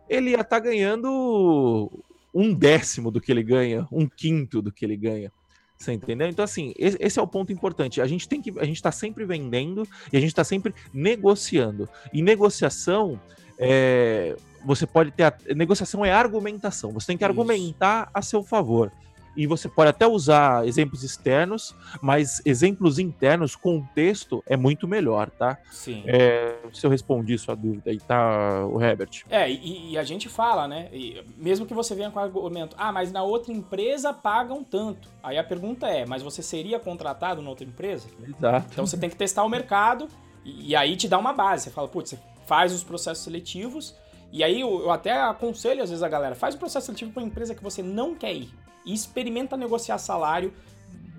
[0.09, 1.89] ele ia estar tá ganhando
[2.33, 5.31] um décimo do que ele ganha, um quinto do que ele ganha.
[5.77, 6.27] Você entendeu?
[6.29, 8.01] Então, assim, esse é o ponto importante.
[8.01, 8.57] A gente tem que.
[8.57, 11.89] A gente está sempre vendendo e a gente está sempre negociando.
[12.13, 13.19] E negociação.
[13.59, 15.23] É, você pode ter.
[15.23, 16.91] A, negociação é argumentação.
[16.91, 17.29] Você tem que Isso.
[17.29, 18.91] argumentar a seu favor.
[19.35, 25.57] E você pode até usar exemplos externos, mas exemplos internos, contexto é muito melhor, tá?
[25.71, 26.03] Sim.
[26.05, 29.23] É, se eu respondi sua dúvida aí, tá, o Herbert?
[29.29, 30.89] É, e, e a gente fala, né?
[30.93, 35.09] E mesmo que você venha com o argumento, ah, mas na outra empresa pagam tanto.
[35.21, 38.07] Aí a pergunta é, mas você seria contratado na outra empresa?
[38.21, 38.67] Exato.
[38.71, 40.07] Então você tem que testar o mercado
[40.45, 41.63] e, e aí te dá uma base.
[41.63, 43.95] Você fala, putz, você faz os processos seletivos.
[44.31, 47.21] E aí eu, eu até aconselho às vezes a galera, faz o processo seletivo para
[47.21, 50.53] uma empresa que você não quer ir e experimenta negociar salário,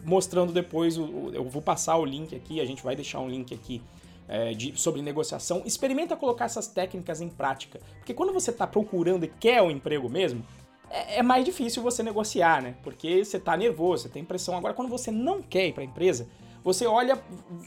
[0.05, 3.55] mostrando depois, o, eu vou passar o link aqui, a gente vai deixar um link
[3.55, 3.83] aqui
[4.29, 5.63] é, de, sobre negociação.
[5.65, 10.09] Experimenta colocar essas técnicas em prática, porque quando você está procurando e quer o emprego
[10.09, 10.45] mesmo,
[10.91, 12.77] é, é, mais difícil você negociar, né?
[12.83, 14.57] Porque você está nervoso, você tem pressão.
[14.57, 16.29] Agora, quando você não quer ir para a empresa,
[16.63, 17.21] você olha,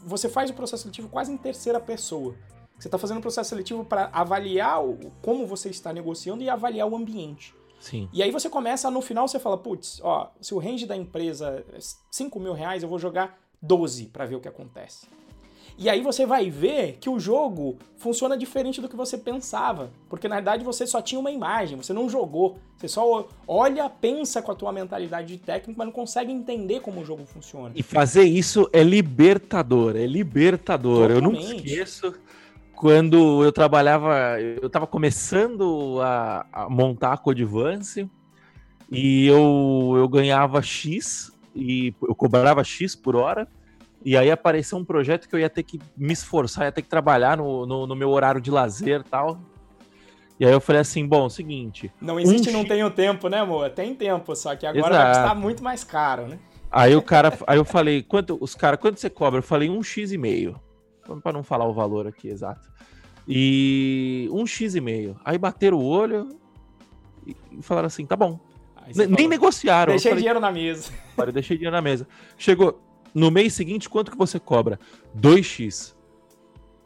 [0.05, 2.35] você faz o processo seletivo quase em terceira pessoa.
[2.79, 6.87] Você está fazendo o processo seletivo para avaliar o, como você está negociando e avaliar
[6.87, 7.53] o ambiente.
[7.79, 8.09] Sim.
[8.11, 11.65] E aí você começa, no final você fala, putz, ó, se o range da empresa
[11.73, 11.77] é
[12.11, 15.07] 5 mil reais, eu vou jogar 12 para ver o que acontece.
[15.79, 19.91] E aí você vai ver que o jogo funciona diferente do que você pensava.
[20.09, 22.57] Porque na verdade você só tinha uma imagem, você não jogou.
[22.77, 27.01] Você só olha, pensa com a tua mentalidade de técnico, mas não consegue entender como
[27.01, 27.71] o jogo funciona.
[27.75, 31.09] E fazer isso é libertador, é libertador.
[31.09, 31.23] Totalmente.
[31.23, 32.13] Eu nunca esqueço
[32.77, 38.07] quando eu trabalhava, eu estava começando a, a, montar a Codivance
[38.91, 43.47] e eu, eu ganhava X e eu cobrava X por hora.
[44.05, 46.87] E aí apareceu um projeto que eu ia ter que me esforçar, ia ter que
[46.87, 49.39] trabalhar no, no, no meu horário de lazer tal.
[50.39, 51.91] E aí eu falei assim, bom, seguinte...
[51.99, 53.71] Não existe um não tenho tempo, né, amor?
[53.71, 55.03] Tem tempo, só que agora Exato.
[55.03, 56.37] vai custar muito mais caro, né?
[56.69, 59.39] Aí o cara, aí eu falei, quanto, os caras, quanto você cobra?
[59.39, 60.59] Eu falei um X e meio
[61.21, 62.69] para não falar o valor aqui exato.
[63.27, 65.19] E um X e meio.
[65.23, 66.29] Aí bateram o olho
[67.25, 68.39] e falaram assim: tá bom.
[68.95, 69.91] Nem falou, negociaram.
[69.91, 70.91] Deixei falei, dinheiro na mesa.
[71.17, 72.07] Olha, deixei dinheiro na mesa.
[72.37, 72.81] Chegou.
[73.13, 74.79] No mês seguinte, quanto que você cobra?
[75.17, 75.93] 2x.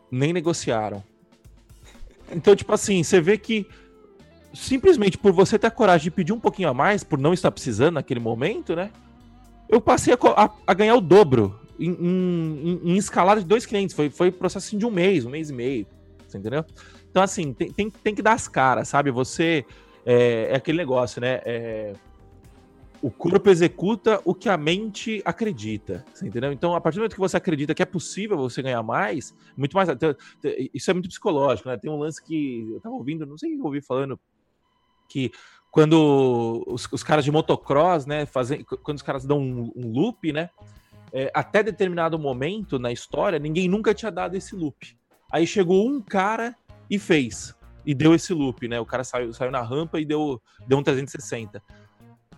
[0.10, 1.04] Nem negociaram.
[2.32, 3.68] Então, tipo assim, você vê que
[4.54, 7.52] simplesmente por você ter a coragem de pedir um pouquinho a mais, por não estar
[7.52, 8.92] precisando naquele momento, né?
[9.70, 13.96] Eu passei a, a, a ganhar o dobro em, em, em, escalada de dois clientes.
[13.96, 15.88] Foi, foi processo assim, de um mês, um mês e meio.
[16.28, 16.64] Você entendeu?
[17.10, 19.12] Então, assim, tem, tem, tem que dar as caras, sabe?
[19.12, 19.66] Você.
[20.06, 21.42] É, é aquele negócio, né?
[21.46, 21.94] É,
[23.02, 26.52] o corpo executa o que a mente acredita, entendeu?
[26.52, 29.76] Então, a partir do momento que você acredita que é possível você ganhar mais, muito
[29.76, 29.90] mais.
[30.74, 31.78] Isso é muito psicológico, né?
[31.78, 34.20] Tem um lance que eu tava ouvindo, não sei o que eu ouvi falando,
[35.10, 35.32] que
[35.72, 40.32] quando os, os caras de motocross, né, fazem, quando os caras dão um, um loop,
[40.32, 40.50] né,
[41.14, 44.96] é, até determinado momento na história, ninguém nunca tinha dado esse loop.
[45.32, 46.56] Aí chegou um cara
[46.90, 47.56] e fez.
[47.86, 48.80] E deu esse loop, né?
[48.80, 51.62] O cara saiu, saiu na rampa e deu, deu um 360.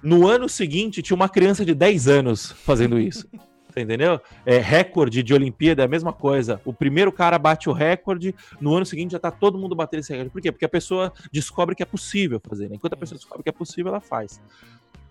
[0.01, 3.28] No ano seguinte, tinha uma criança de 10 anos fazendo isso.
[3.69, 4.19] Você entendeu?
[4.45, 6.61] É, recorde de Olimpíada é a mesma coisa.
[6.63, 10.11] O primeiro cara bate o recorde, no ano seguinte já tá todo mundo batendo esse
[10.11, 10.32] recorde.
[10.32, 10.51] Por quê?
[10.51, 12.76] Porque a pessoa descobre que é possível fazer, né?
[12.76, 14.41] Enquanto a pessoa descobre que é possível, ela faz.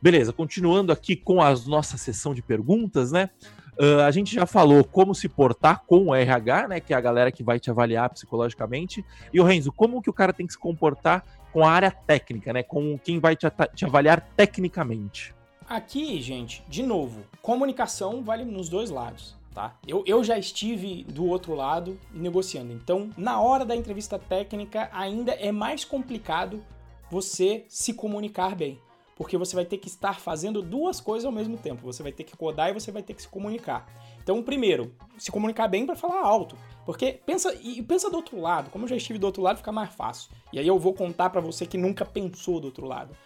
[0.03, 3.31] Beleza, continuando aqui com a nossa sessão de perguntas, né?
[3.79, 6.81] Uh, a gente já falou como se portar com o RH, né?
[6.81, 9.05] Que é a galera que vai te avaliar psicologicamente.
[9.33, 12.53] E o Renzo, como que o cara tem que se comportar com a área técnica,
[12.53, 12.65] né?
[12.65, 13.47] Com quem vai te,
[13.77, 15.33] te avaliar tecnicamente.
[15.69, 19.37] Aqui, gente, de novo, comunicação vale nos dois lados.
[19.55, 19.77] Tá?
[19.87, 22.73] Eu, eu já estive do outro lado negociando.
[22.73, 26.61] Então, na hora da entrevista técnica, ainda é mais complicado
[27.09, 28.81] você se comunicar bem
[29.23, 31.87] porque você vai ter que estar fazendo duas coisas ao mesmo tempo.
[31.87, 33.87] Você vai ter que codar e você vai ter que se comunicar.
[34.21, 38.69] Então, primeiro, se comunicar bem para falar alto, porque pensa e pensa do outro lado.
[38.71, 40.33] Como eu já estive do outro lado, fica mais fácil.
[40.53, 43.17] E aí eu vou contar para você que nunca pensou do outro lado.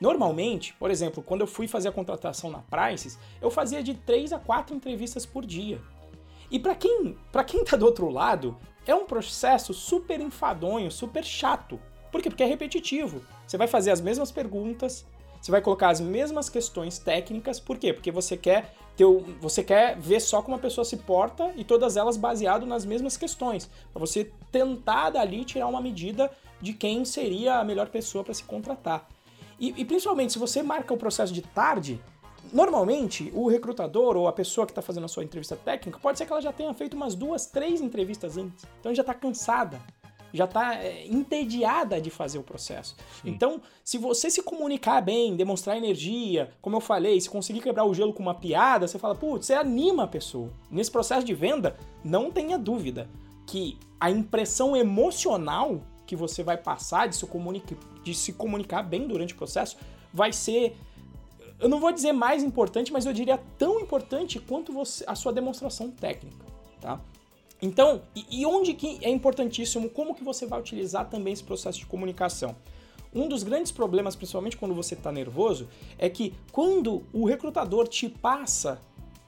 [0.00, 4.32] Normalmente, por exemplo, quando eu fui fazer a contratação na Prices, eu fazia de três
[4.32, 5.82] a quatro entrevistas por dia.
[6.50, 11.22] E para quem, para quem tá do outro lado, é um processo super enfadonho, super
[11.22, 11.78] chato.
[12.10, 12.30] Por quê?
[12.30, 13.22] Porque é repetitivo.
[13.46, 15.06] Você vai fazer as mesmas perguntas,
[15.42, 17.92] você vai colocar as mesmas questões técnicas, por quê?
[17.92, 19.04] Porque você quer ter,
[19.40, 23.16] você quer ver só como a pessoa se porta e todas elas baseado nas mesmas
[23.16, 26.30] questões, para você tentar dali tirar uma medida
[26.60, 29.08] de quem seria a melhor pessoa para se contratar.
[29.58, 32.00] E, e principalmente se você marca o processo de tarde,
[32.52, 36.26] Normalmente, o recrutador ou a pessoa que está fazendo a sua entrevista técnica pode ser
[36.26, 38.66] que ela já tenha feito umas duas, três entrevistas antes.
[38.80, 39.80] Então já está cansada
[40.32, 42.96] já está é, entediada de fazer o processo.
[43.22, 43.30] Sim.
[43.30, 47.94] Então, se você se comunicar bem, demonstrar energia, como eu falei, se conseguir quebrar o
[47.94, 50.50] gelo com uma piada, você fala, putz, você anima a pessoa.
[50.70, 53.08] Nesse processo de venda, não tenha dúvida
[53.46, 59.06] que a impressão emocional que você vai passar de se, comunicar, de se comunicar bem
[59.06, 59.76] durante o processo
[60.12, 60.76] vai ser
[61.62, 65.32] eu não vou dizer mais importante, mas eu diria tão importante quanto você, a sua
[65.32, 66.44] demonstração técnica,
[66.80, 67.00] tá?
[67.62, 71.78] Então, e, e onde que é importantíssimo, como que você vai utilizar também esse processo
[71.78, 72.56] de comunicação?
[73.14, 78.08] Um dos grandes problemas, principalmente quando você está nervoso, é que quando o recrutador te
[78.08, 78.80] passa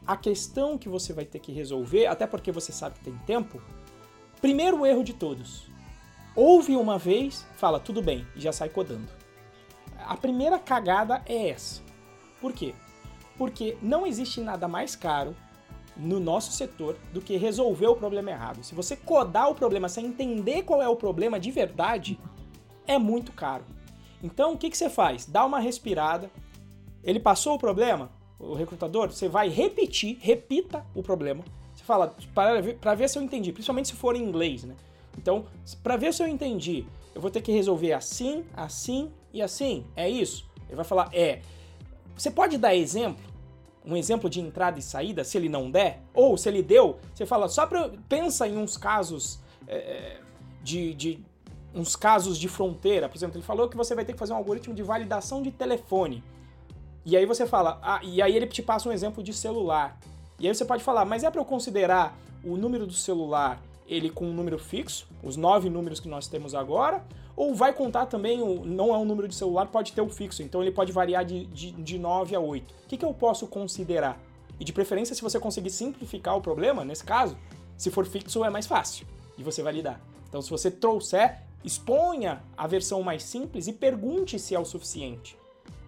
[0.05, 3.63] a questão que você vai ter que resolver, até porque você sabe que tem tempo,
[4.41, 5.67] primeiro erro de todos.
[6.35, 9.09] Ouve uma vez, fala tudo bem e já sai codando.
[9.99, 11.81] A primeira cagada é essa.
[12.41, 12.75] Por quê?
[13.39, 15.37] Porque não existe nada mais caro
[15.97, 18.65] no nosso setor do que resolver o problema errado.
[18.65, 22.19] Se você codar o problema sem entender qual é o problema de verdade,
[22.87, 23.65] é muito caro.
[24.23, 25.27] Então, o que, que você faz?
[25.27, 26.31] Dá uma respirada.
[27.03, 28.11] Ele passou o problema?
[28.39, 31.45] O recrutador, você vai repetir, repita o problema.
[31.75, 34.75] Você fala, para ver, para ver se eu entendi, principalmente se for em inglês, né?
[35.19, 35.45] Então,
[35.83, 36.85] para ver se eu entendi,
[37.15, 39.85] eu vou ter que resolver assim, assim e assim.
[39.95, 40.49] É isso?
[40.67, 41.41] Ele vai falar, é.
[42.17, 43.23] Você pode dar exemplo?
[43.85, 46.01] Um exemplo de entrada e saída, se ele não der?
[46.15, 47.91] Ou se ele deu, você fala, só para.
[48.09, 50.19] Pensa em uns casos é,
[50.63, 51.25] de, de.
[51.75, 53.09] uns casos de fronteira.
[53.09, 55.51] Por exemplo, ele falou que você vai ter que fazer um algoritmo de validação de
[55.51, 56.25] telefone.
[57.05, 59.99] E aí você fala, ah, e aí ele te passa um exemplo de celular.
[60.39, 64.11] E aí você pode falar, mas é para eu considerar o número do celular ele
[64.11, 67.05] com um número fixo, os nove números que nós temos agora,
[67.37, 70.43] ou vai contar também, o, não é um número de celular, pode ter o fixo,
[70.43, 72.73] então ele pode variar de, de, de 9 a 8.
[72.73, 74.21] O que, que eu posso considerar?
[74.59, 77.37] E de preferência, se você conseguir simplificar o problema, nesse caso,
[77.77, 79.07] se for fixo é mais fácil
[79.37, 80.01] e você validar.
[80.29, 85.37] Então, se você trouxer, exponha a versão mais simples e pergunte se é o suficiente.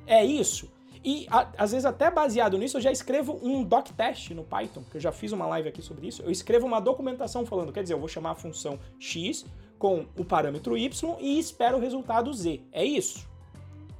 [0.07, 0.69] É isso?
[1.05, 4.83] E a, às vezes até baseado nisso eu já escrevo um doc test no Python,
[4.91, 6.23] que eu já fiz uma live aqui sobre isso.
[6.23, 9.45] Eu escrevo uma documentação falando, quer dizer, eu vou chamar a função x
[9.79, 12.63] com o parâmetro y e espero o resultado z.
[12.73, 13.29] É isso.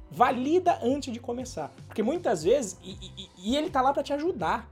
[0.09, 4.13] Valida antes de começar, porque muitas vezes e, e, e ele tá lá para te
[4.13, 4.69] ajudar.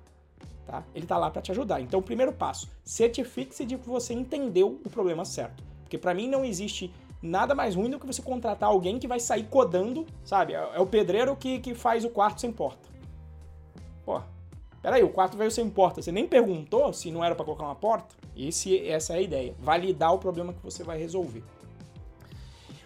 [0.65, 0.83] Tá?
[0.95, 1.79] Ele tá lá para te ajudar.
[1.79, 5.63] Então, o primeiro passo, certifique-se de que você entendeu o problema certo.
[5.83, 6.91] Porque para mim não existe
[7.21, 10.53] nada mais ruim do que você contratar alguém que vai sair codando, sabe?
[10.53, 12.89] É, é o pedreiro que, que faz o quarto sem porta.
[14.03, 14.21] Pô,
[14.85, 15.99] peraí, o quarto veio sem porta.
[15.99, 18.13] Você nem perguntou se não era para colocar uma porta?
[18.37, 19.55] Esse, essa é a ideia.
[19.59, 21.43] Validar o problema que você vai resolver.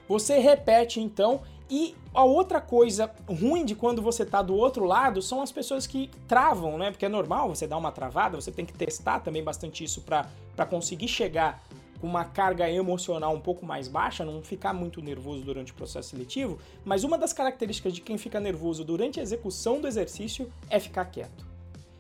[0.07, 1.41] Você repete então.
[1.69, 5.85] E a outra coisa ruim de quando você tá do outro lado são as pessoas
[5.85, 6.89] que travam, né?
[6.89, 10.65] Porque é normal você dar uma travada, você tem que testar também bastante isso para
[10.67, 11.61] conseguir chegar
[11.99, 16.11] com uma carga emocional um pouco mais baixa, não ficar muito nervoso durante o processo
[16.11, 20.79] seletivo, mas uma das características de quem fica nervoso durante a execução do exercício é
[20.79, 21.48] ficar quieto.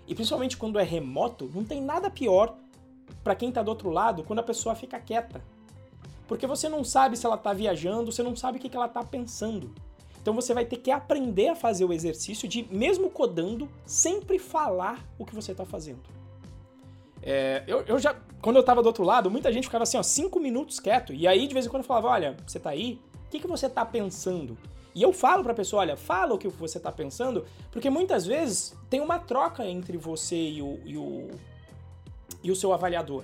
[0.09, 2.55] E principalmente quando é remoto, não tem nada pior
[3.23, 5.39] para quem está do outro lado quando a pessoa fica quieta.
[6.27, 8.87] Porque você não sabe se ela está viajando, você não sabe o que, que ela
[8.87, 9.71] está pensando.
[10.19, 15.07] Então você vai ter que aprender a fazer o exercício de, mesmo codando, sempre falar
[15.19, 16.01] o que você está fazendo.
[17.21, 20.01] É, eu, eu já, quando eu tava do outro lado, muita gente ficava assim, ó,
[20.01, 21.13] cinco minutos quieto.
[21.13, 22.99] E aí, de vez em quando, eu falava, olha, você tá aí?
[23.27, 24.57] O que, que você tá pensando?
[24.93, 28.75] E eu falo pra pessoa, olha, fala o que você tá pensando, porque muitas vezes
[28.89, 31.27] tem uma troca entre você e o, e o,
[32.43, 33.23] e o seu avaliador.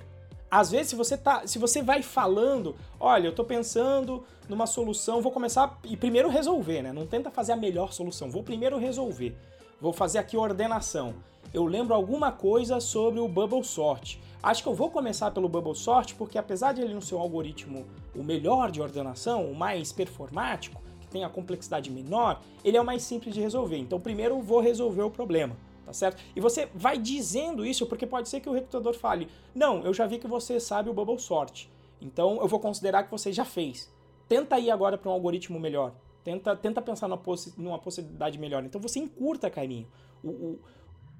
[0.49, 5.21] Às vezes, se você, tá, se você vai falando, olha, eu tô pensando numa solução,
[5.21, 6.93] vou começar e primeiro resolver, né?
[6.93, 9.35] Não tenta fazer a melhor solução, vou primeiro resolver.
[9.81, 11.15] Vou fazer aqui ordenação
[11.55, 14.19] eu lembro alguma coisa sobre o Bubble Sort.
[14.43, 17.19] Acho que eu vou começar pelo Bubble Sort porque apesar de ele não ser um
[17.19, 20.81] algoritmo o melhor de ordenação, o mais performático,
[21.15, 23.77] tem a complexidade menor, ele é o mais simples de resolver.
[23.77, 25.55] Então primeiro vou resolver o problema.
[25.85, 26.21] Tá certo?
[26.35, 30.05] E você vai dizendo isso porque pode ser que o recrutador fale: Não, eu já
[30.05, 31.69] vi que você sabe o Bubble Sort,
[32.01, 33.93] então eu vou considerar que você já fez.
[34.27, 35.93] Tenta ir agora para um algoritmo melhor.
[36.23, 38.65] Tenta, tenta pensar numa, possi numa possibilidade melhor.
[38.65, 39.87] Então você encurta caminho.
[40.23, 40.59] O, o,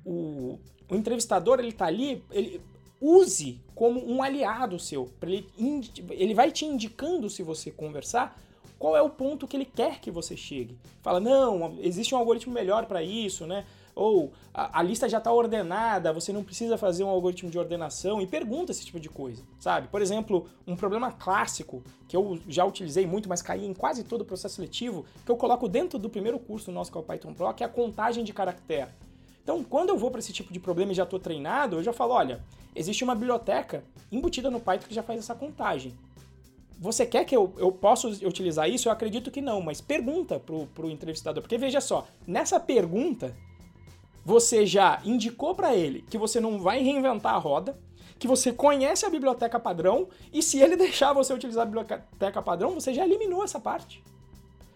[0.04, 2.60] o, o entrevistador ele tá ali, ele
[3.00, 5.48] use como um aliado seu, ele,
[6.10, 8.36] ele vai te indicando se você conversar
[8.86, 10.78] qual é o ponto que ele quer que você chegue.
[11.02, 13.66] Fala, não, existe um algoritmo melhor para isso, né?
[13.96, 18.22] Ou a, a lista já está ordenada, você não precisa fazer um algoritmo de ordenação
[18.22, 19.88] e pergunta esse tipo de coisa, sabe?
[19.88, 24.22] Por exemplo, um problema clássico que eu já utilizei muito, mas caí em quase todo
[24.22, 27.34] o processo seletivo, que eu coloco dentro do primeiro curso nosso que é o Python
[27.34, 28.92] Pro, que é a contagem de caractere.
[29.42, 31.92] Então, quando eu vou para esse tipo de problema e já estou treinado, eu já
[31.92, 32.40] falo, olha,
[32.76, 35.92] existe uma biblioteca embutida no Python que já faz essa contagem.
[36.80, 38.88] Você quer que eu, eu possa utilizar isso?
[38.88, 41.42] Eu acredito que não, mas pergunta pro, pro entrevistador.
[41.42, 43.36] Porque veja só, nessa pergunta,
[44.26, 47.80] você já indicou para ele que você não vai reinventar a roda,
[48.18, 52.74] que você conhece a biblioteca padrão, e se ele deixar você utilizar a biblioteca padrão,
[52.74, 54.04] você já eliminou essa parte.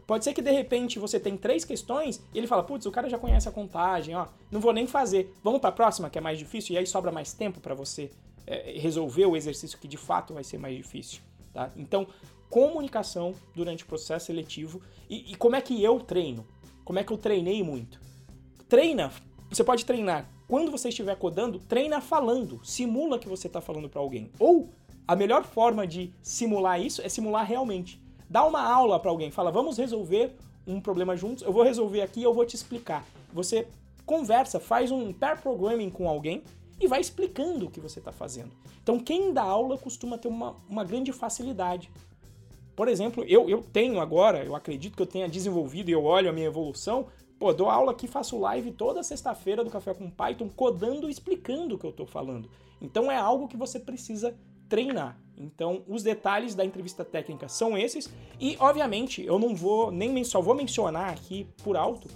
[0.05, 3.07] Pode ser que de repente você tem três questões e ele fala, putz, o cara
[3.07, 5.31] já conhece a contagem, ó, não vou nem fazer.
[5.43, 8.09] Vamos para a próxima, que é mais difícil, e aí sobra mais tempo para você
[8.47, 11.21] é, resolver o exercício que de fato vai ser mais difícil.
[11.59, 11.69] Tá?
[11.75, 12.07] Então,
[12.49, 14.81] comunicação durante o processo seletivo.
[15.09, 16.47] E, e como é que eu treino?
[16.85, 17.99] Como é que eu treinei muito?
[18.69, 19.11] Treina,
[19.49, 20.25] você pode treinar.
[20.47, 22.61] Quando você estiver codando, treina falando.
[22.63, 24.31] Simula que você está falando para alguém.
[24.39, 24.69] Ou
[25.05, 28.01] a melhor forma de simular isso é simular realmente.
[28.29, 32.23] Dá uma aula para alguém, fala, vamos resolver um problema juntos, eu vou resolver aqui,
[32.23, 33.03] eu vou te explicar.
[33.33, 33.67] Você
[34.05, 36.41] conversa, faz um pair programming com alguém
[36.79, 38.51] e vai explicando o que você está fazendo.
[38.81, 41.91] Então, quem dá aula costuma ter uma, uma grande facilidade.
[42.75, 46.29] Por exemplo, eu, eu tenho agora, eu acredito que eu tenha desenvolvido e eu olho
[46.29, 47.07] a minha evolução.
[47.37, 51.75] Pô, dou aula aqui, faço live toda sexta-feira do Café com Python, codando e explicando
[51.75, 52.49] o que eu estou falando.
[52.81, 54.33] Então é algo que você precisa
[54.69, 55.19] treinar.
[55.37, 58.09] Então, os detalhes da entrevista técnica são esses.
[58.39, 62.07] E, obviamente, eu não vou nem só vou mencionar aqui por alto.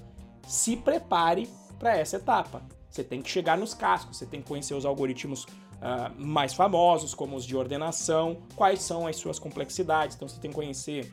[0.46, 1.48] Se prepare
[1.80, 2.62] para essa etapa.
[2.94, 7.16] Você tem que chegar nos cascos, você tem que conhecer os algoritmos uh, mais famosos,
[7.16, 10.16] como os de ordenação, quais são as suas complexidades.
[10.16, 11.12] Então, você tem que conhecer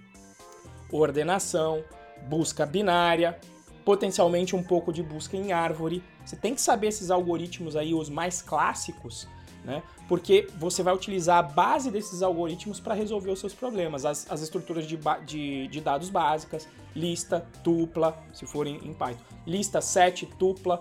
[0.92, 1.82] ordenação,
[2.28, 3.40] busca binária,
[3.82, 6.04] potencialmente um pouco de busca em árvore.
[6.22, 9.26] Você tem que saber esses algoritmos aí, os mais clássicos,
[9.64, 9.82] né?
[10.06, 14.42] Porque você vai utilizar a base desses algoritmos para resolver os seus problemas, as, as
[14.42, 20.26] estruturas de, de, de, dados básicas, lista, tupla, se for em, em, Python, lista, set,
[20.38, 20.80] tupla,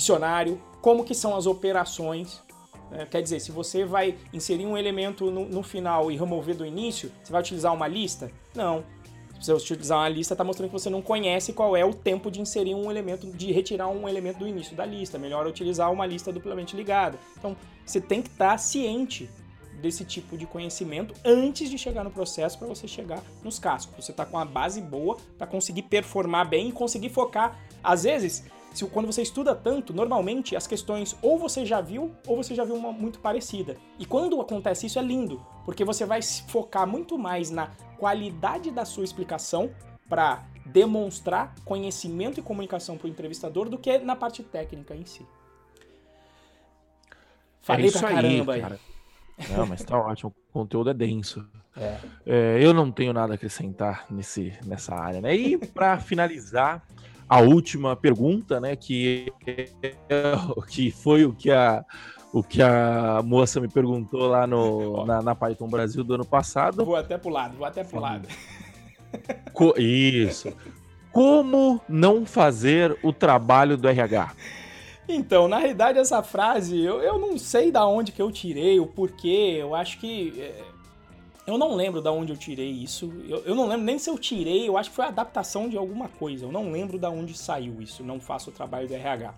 [0.00, 2.42] dicionário, como que são as operações.
[2.90, 3.06] Né?
[3.06, 7.12] Quer dizer, se você vai inserir um elemento no, no final e remover do início,
[7.22, 8.30] você vai utilizar uma lista?
[8.54, 8.84] Não,
[9.40, 12.30] se você utilizar uma lista, está mostrando que você não conhece qual é o tempo
[12.30, 15.18] de inserir um elemento, de retirar um elemento do início da lista.
[15.18, 17.18] Melhor utilizar uma lista duplamente ligada.
[17.38, 19.30] Então, você tem que estar tá ciente
[19.80, 24.04] desse tipo de conhecimento antes de chegar no processo para você chegar nos cascos.
[24.04, 27.58] Você está com a base boa para conseguir performar bem e conseguir focar.
[27.82, 32.36] Às vezes, se, quando você estuda tanto, normalmente as questões ou você já viu ou
[32.36, 33.76] você já viu uma muito parecida.
[33.98, 38.70] E quando acontece isso é lindo, porque você vai se focar muito mais na qualidade
[38.70, 39.70] da sua explicação
[40.08, 45.26] para demonstrar conhecimento e comunicação para o entrevistador do que na parte técnica em si.
[47.60, 48.80] Falei é pra caramba aí, cara.
[49.56, 50.34] Não, mas tá ótimo.
[50.50, 51.46] O conteúdo é denso.
[51.76, 51.98] É.
[52.26, 55.34] É, eu não tenho nada a acrescentar nesse, nessa área, né?
[55.34, 56.84] E para finalizar,
[57.30, 59.32] a última pergunta, né, que,
[60.68, 61.84] que foi o que a,
[62.32, 66.84] o que a moça me perguntou lá no, na, na Python Brasil do ano passado.
[66.84, 68.26] Vou até pro lado, vou até pro lado.
[69.54, 70.52] Co isso.
[71.12, 74.32] Como não fazer o trabalho do RH?
[75.08, 78.86] Então, na realidade, essa frase, eu, eu não sei da onde que eu tirei, o
[78.86, 80.64] porquê, eu acho que é,
[81.50, 83.12] eu não lembro da onde eu tirei isso.
[83.28, 85.76] Eu, eu, não lembro nem se eu tirei, eu acho que foi a adaptação de
[85.76, 86.44] alguma coisa.
[86.44, 88.02] Eu não lembro da onde saiu isso.
[88.02, 89.34] Não faço o trabalho do RH.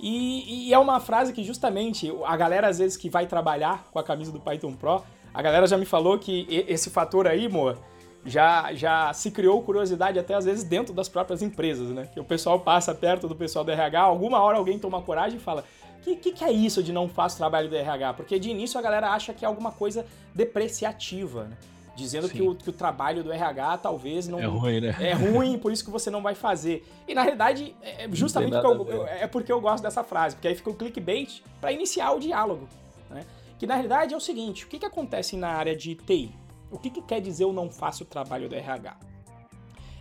[0.00, 3.98] E, e, é uma frase que justamente a galera, às vezes, que vai trabalhar com
[3.98, 7.78] a camisa do Python Pro, a galera já me falou que esse fator aí, moa,
[8.24, 12.08] já, já se criou curiosidade até às vezes dentro das próprias empresas, né?
[12.12, 15.40] Que o pessoal passa perto do pessoal do RH, alguma hora alguém toma coragem e
[15.40, 15.64] fala:
[16.02, 18.14] que, que, que, é isso de não faço trabalho do RH?
[18.14, 21.56] Porque de início a galera acha que é alguma coisa depreciativa, né?
[21.94, 24.40] Dizendo que o, que o, trabalho do RH talvez não.
[24.40, 24.96] É ruim, né?
[24.98, 26.86] É ruim, por isso que você não vai fazer.
[27.06, 30.48] E na realidade, é, é justamente porque eu, é porque eu gosto dessa frase, porque
[30.48, 32.66] aí fica o clickbait para iniciar o diálogo.
[33.10, 33.26] Né?
[33.58, 36.34] Que na realidade é o seguinte: o que, que acontece na área de TI?
[36.70, 38.96] O que, que quer dizer eu não faço o trabalho do RH?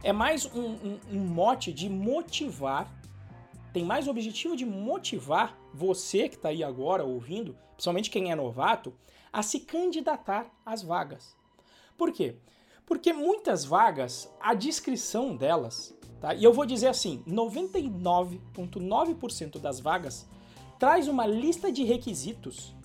[0.01, 2.89] É mais um, um, um mote de motivar
[3.73, 8.35] tem mais o objetivo de motivar você que está aí agora ouvindo, principalmente quem é
[8.35, 8.93] novato,
[9.31, 11.37] a se candidatar às vagas.
[11.97, 12.35] Por quê?
[12.85, 16.33] Porque muitas vagas, a descrição delas, tá?
[16.33, 20.27] e eu vou dizer assim, 99,9% das vagas
[20.77, 22.75] traz uma lista de requisitos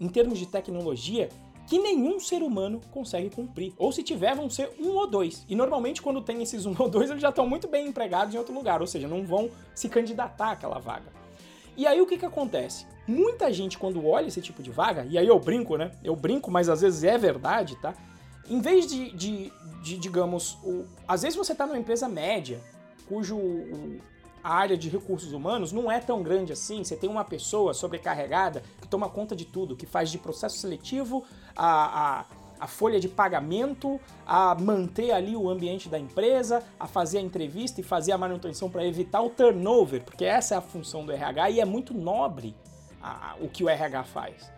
[0.00, 1.28] em termos de tecnologia
[1.66, 3.72] que nenhum ser humano consegue cumprir.
[3.78, 5.44] Ou se tiver, vão ser um ou dois.
[5.48, 8.38] E normalmente, quando tem esses um ou dois, eles já estão muito bem empregados em
[8.38, 11.21] outro lugar, ou seja, não vão se candidatar àquela vaga.
[11.76, 12.86] E aí o que, que acontece?
[13.06, 15.90] Muita gente, quando olha esse tipo de vaga, e aí eu brinco, né?
[16.04, 17.94] Eu brinco, mas às vezes é verdade, tá?
[18.48, 19.52] Em vez de, de,
[19.82, 22.60] de digamos, o, às vezes você está numa empresa média,
[23.08, 23.38] cujo
[24.42, 26.82] a área de recursos humanos não é tão grande assim.
[26.82, 31.24] Você tem uma pessoa sobrecarregada que toma conta de tudo, que faz de processo seletivo
[31.54, 32.24] a, a,
[32.62, 37.80] a folha de pagamento, a manter ali o ambiente da empresa, a fazer a entrevista
[37.80, 41.50] e fazer a manutenção para evitar o turnover, porque essa é a função do RH
[41.50, 42.54] e é muito nobre
[43.02, 44.48] a, o que o RH faz.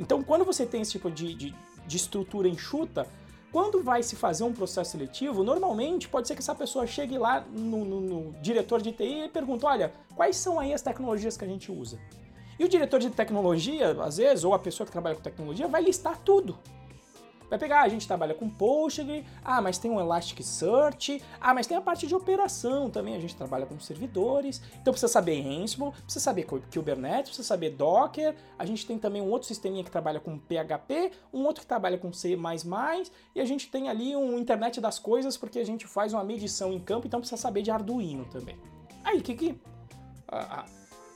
[0.00, 1.54] Então, quando você tem esse tipo de, de,
[1.86, 3.06] de estrutura enxuta,
[3.52, 7.44] quando vai se fazer um processo seletivo, normalmente pode ser que essa pessoa chegue lá
[7.48, 11.44] no, no, no diretor de TI e pergunte: olha, quais são aí as tecnologias que
[11.44, 11.96] a gente usa?
[12.58, 15.82] E o diretor de tecnologia, às vezes, ou a pessoa que trabalha com tecnologia, vai
[15.82, 16.58] listar tudo.
[17.48, 21.76] Vai pegar, a gente trabalha com Postgre, ah, mas tem um Elasticsearch, ah, mas tem
[21.76, 26.24] a parte de operação também, a gente trabalha com servidores, então precisa saber Ansible, precisa
[26.24, 30.38] saber Kubernetes, precisa saber Docker, a gente tem também um outro sisteminha que trabalha com
[30.38, 32.36] PHP, um outro que trabalha com C++,
[33.34, 36.72] e a gente tem ali um internet das coisas porque a gente faz uma medição
[36.72, 38.56] em campo, então precisa saber de Arduino também.
[39.04, 39.60] Aí, que que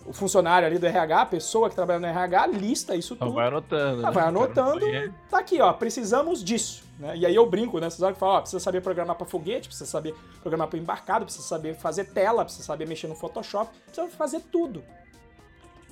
[0.07, 3.33] o funcionário ali do RH, a pessoa que trabalha no RH, lista isso tudo.
[3.33, 4.07] vai anotando.
[4.07, 4.87] Ah, vai anotando,
[5.29, 6.85] tá aqui, ó, precisamos disso.
[6.99, 7.19] Né?
[7.19, 7.89] E aí eu brinco, né?
[7.89, 11.25] Vocês olham que falam, ó, precisa saber programar para foguete, precisa saber programar para embarcado,
[11.25, 14.83] precisa saber fazer tela, precisa saber mexer no Photoshop, precisa fazer tudo.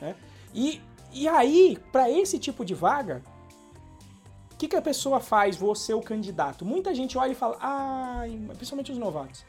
[0.00, 0.14] Né?
[0.54, 0.80] E,
[1.12, 3.22] e aí, para esse tipo de vaga,
[4.52, 6.64] o que, que a pessoa faz, você, o candidato?
[6.64, 9.44] Muita gente olha e fala, ai, principalmente os novatos,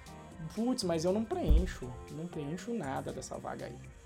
[0.55, 3.99] putz, mas eu não preencho, não preencho nada dessa vaga aí.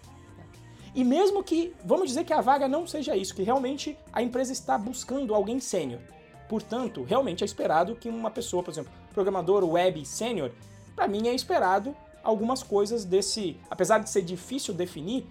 [0.96, 4.52] E mesmo que, vamos dizer que a vaga não seja isso, que realmente a empresa
[4.52, 6.00] está buscando alguém sênior.
[6.48, 10.52] Portanto, realmente é esperado que uma pessoa, por exemplo, programador web sênior,
[10.96, 15.26] para mim é esperado algumas coisas desse, apesar de ser difícil definir,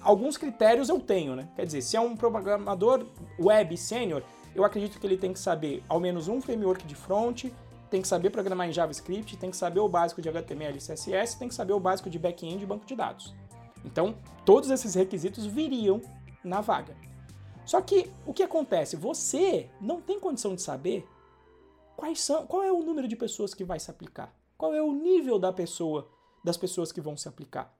[0.00, 1.48] alguns critérios eu tenho, né?
[1.56, 3.06] Quer dizer, se é um programador
[3.38, 4.22] web sênior,
[4.54, 7.46] eu acredito que ele tem que saber ao menos um framework de front,
[7.90, 11.38] tem que saber programar em JavaScript, tem que saber o básico de HTML e CSS,
[11.38, 13.34] tem que saber o básico de back-end e banco de dados.
[13.86, 14.14] Então,
[14.44, 16.00] todos esses requisitos viriam
[16.44, 16.96] na vaga.
[17.64, 18.96] Só que o que acontece?
[18.96, 21.06] Você não tem condição de saber
[21.96, 24.92] quais são, qual é o número de pessoas que vai se aplicar, qual é o
[24.92, 26.08] nível da pessoa,
[26.44, 27.74] das pessoas que vão se aplicar.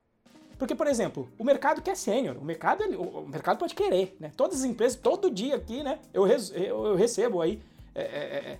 [0.59, 4.33] Porque, por exemplo, o mercado quer sênior, o mercado, o mercado pode querer, né?
[4.35, 5.99] Todas as empresas, todo dia aqui, né?
[6.15, 7.63] Eu, res, eu recebo aí
[7.95, 8.59] é, é, é,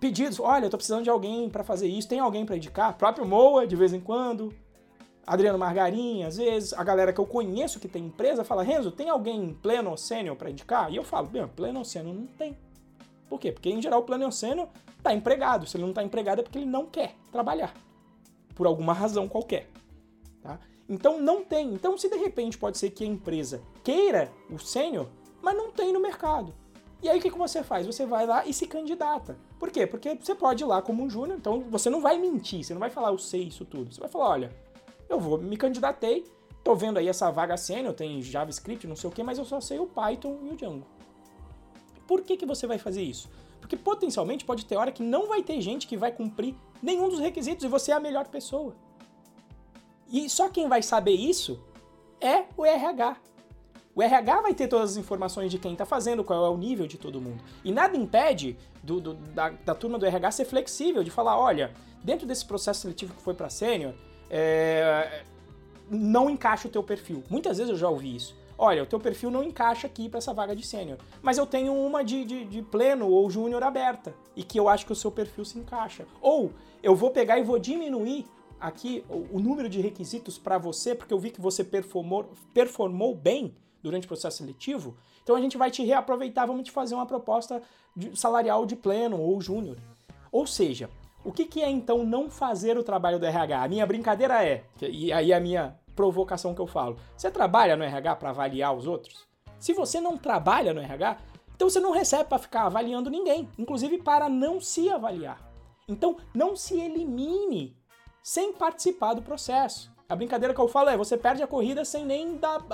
[0.00, 2.92] pedidos, olha, eu tô precisando de alguém para fazer isso, tem alguém para indicar?
[2.92, 4.54] O próprio Moa, de vez em quando,
[5.28, 9.10] Adriano Margarinha, às vezes a galera que eu conheço que tem empresa fala: Renzo, tem
[9.10, 10.90] alguém pleno sênior para indicar?
[10.90, 12.56] E eu falo: bem, pleno sênior não tem.
[13.28, 13.52] Por quê?
[13.52, 15.66] Porque em geral o pleno sênior está empregado.
[15.66, 17.74] Se ele não está empregado é porque ele não quer trabalhar.
[18.54, 19.68] Por alguma razão qualquer.
[20.42, 20.58] Tá?
[20.88, 21.74] Então não tem.
[21.74, 25.08] Então se de repente pode ser que a empresa queira o sênior,
[25.42, 26.54] mas não tem no mercado.
[27.02, 27.86] E aí o que, que você faz?
[27.86, 29.36] Você vai lá e se candidata.
[29.58, 29.86] Por quê?
[29.86, 32.80] Porque você pode ir lá como um júnior, então você não vai mentir, você não
[32.80, 33.92] vai falar eu sei isso tudo.
[33.92, 34.67] Você vai falar, olha,
[35.08, 36.24] eu vou me candidatei,
[36.62, 39.60] tô vendo aí essa vaga sênior, tem JavaScript, não sei o que, mas eu só
[39.60, 40.86] sei o Python e o Django.
[42.06, 43.30] Por que, que você vai fazer isso?
[43.60, 47.18] Porque potencialmente pode ter hora que não vai ter gente que vai cumprir nenhum dos
[47.18, 48.74] requisitos e você é a melhor pessoa.
[50.10, 51.62] E só quem vai saber isso
[52.20, 53.16] é o RH.
[53.94, 56.86] O RH vai ter todas as informações de quem está fazendo, qual é o nível
[56.86, 57.42] de todo mundo.
[57.64, 61.74] E nada impede do, do, da, da turma do RH ser flexível, de falar, olha,
[62.02, 63.92] dentro desse processo seletivo que foi para sênior,
[64.30, 65.22] é,
[65.90, 67.22] não encaixa o teu perfil.
[67.30, 68.36] Muitas vezes eu já ouvi isso.
[68.56, 71.72] Olha, o teu perfil não encaixa aqui para essa vaga de sênior, mas eu tenho
[71.72, 75.12] uma de, de, de pleno ou júnior aberta e que eu acho que o seu
[75.12, 76.06] perfil se encaixa.
[76.20, 76.52] Ou
[76.82, 78.26] eu vou pegar e vou diminuir
[78.60, 83.54] aqui o, número de requisitos para você, porque eu vi que você performou, performou bem
[83.80, 87.62] durante o processo seletivo, então a gente vai te reaproveitar, vamos te fazer uma proposta
[87.94, 89.76] de, salarial de pleno ou júnior.
[90.32, 90.90] Ou seja,
[91.24, 93.62] o que, que é então não fazer o trabalho do RH?
[93.62, 97.84] A minha brincadeira é, e aí a minha provocação que eu falo: você trabalha no
[97.84, 99.26] RH para avaliar os outros?
[99.58, 101.18] Se você não trabalha no RH,
[101.54, 105.40] então você não recebe para ficar avaliando ninguém, inclusive para não se avaliar.
[105.88, 107.76] Então não se elimine
[108.22, 109.90] sem participar do processo.
[110.10, 112.64] A brincadeira que eu falo é: você perde a corrida sem nem dar,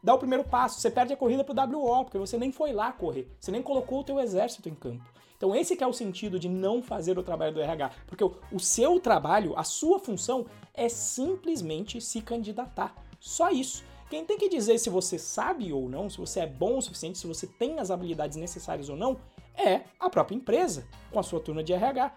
[0.00, 0.80] dar o primeiro passo.
[0.80, 3.28] Você perde a corrida pro WO, porque você nem foi lá correr.
[3.40, 5.04] Você nem colocou o teu exército em campo.
[5.36, 8.60] Então esse é o sentido de não fazer o trabalho do RH, porque o, o
[8.60, 12.94] seu trabalho, a sua função é simplesmente se candidatar.
[13.18, 13.84] Só isso.
[14.08, 17.18] Quem tem que dizer se você sabe ou não, se você é bom o suficiente,
[17.18, 19.18] se você tem as habilidades necessárias ou não,
[19.56, 22.14] é a própria empresa, com a sua turma de RH.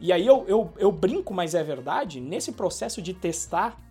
[0.00, 3.87] E aí eu, eu, eu brinco, mas é verdade, nesse processo de testar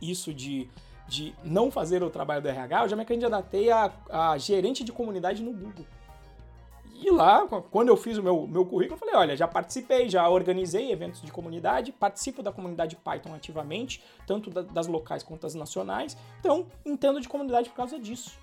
[0.00, 0.68] isso de,
[1.08, 4.92] de não fazer o trabalho do RH, eu já me candidatei a, a gerente de
[4.92, 5.86] comunidade no Google.
[7.02, 10.28] E lá, quando eu fiz o meu, meu currículo, eu falei: olha, já participei, já
[10.28, 16.14] organizei eventos de comunidade, participo da comunidade Python ativamente, tanto das locais quanto das nacionais,
[16.38, 18.38] então entendo de comunidade por causa disso.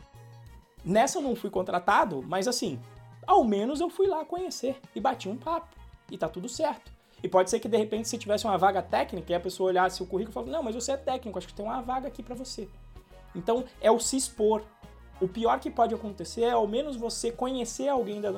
[0.84, 2.80] Nessa eu não fui contratado, mas assim,
[3.28, 5.76] ao menos eu fui lá conhecer e bati um papo.
[6.10, 6.97] E tá tudo certo.
[7.24, 10.04] E pode ser que de repente, se tivesse uma vaga técnica e a pessoa olhasse
[10.04, 12.22] o currículo e falasse: Não, mas você é técnico, acho que tem uma vaga aqui
[12.22, 12.68] para você.
[13.36, 14.64] Então é o se expor,
[15.20, 18.32] o pior que pode acontecer é ao menos você conhecer alguém da,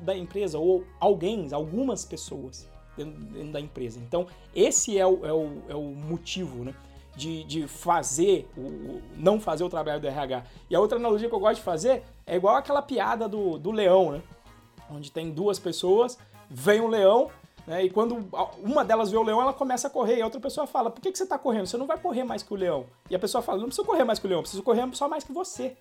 [0.00, 3.98] da empresa ou alguém, algumas pessoas dentro, da empresa.
[3.98, 6.74] Então, esse é o, é o, é o motivo, né?
[7.16, 10.44] De, de fazer, o, não fazer o trabalho do RH.
[10.68, 13.70] E a outra analogia que eu gosto de fazer é igual aquela piada do, do
[13.70, 14.22] leão, né?
[14.90, 16.18] Onde tem duas pessoas,
[16.50, 17.30] vem um leão,
[17.66, 17.84] né?
[17.84, 18.28] E quando
[18.62, 20.18] uma delas vê o leão, ela começa a correr.
[20.18, 21.66] E a outra pessoa fala: Por que, que você está correndo?
[21.66, 22.86] Você não vai correr mais que o leão.
[23.10, 25.24] E a pessoa fala: Não preciso correr mais que o leão, preciso correr só mais
[25.24, 25.76] que você.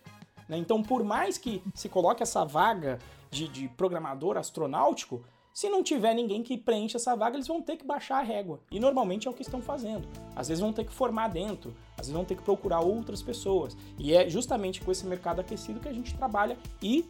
[0.50, 0.58] Né?
[0.58, 5.24] Então, por mais que se coloque essa vaga de, de programador astronáutico,
[5.54, 8.60] se não tiver ninguém que preencha essa vaga, eles vão ter que baixar a régua.
[8.70, 10.08] E normalmente é o que estão fazendo.
[10.36, 13.78] Às vezes vão ter que formar dentro, às vezes vão ter que procurar outras pessoas.
[13.98, 17.10] E é justamente com esse mercado aquecido que a gente trabalha e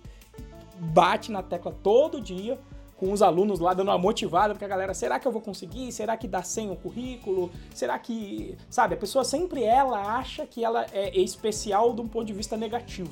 [0.77, 2.59] bate na tecla todo dia
[3.05, 5.91] com os alunos lá dando uma motivada, porque a galera, será que eu vou conseguir?
[5.91, 7.51] Será que dá sem o currículo?
[7.73, 12.25] Será que, sabe, a pessoa sempre ela acha que ela é especial de um ponto
[12.25, 13.11] de vista negativo,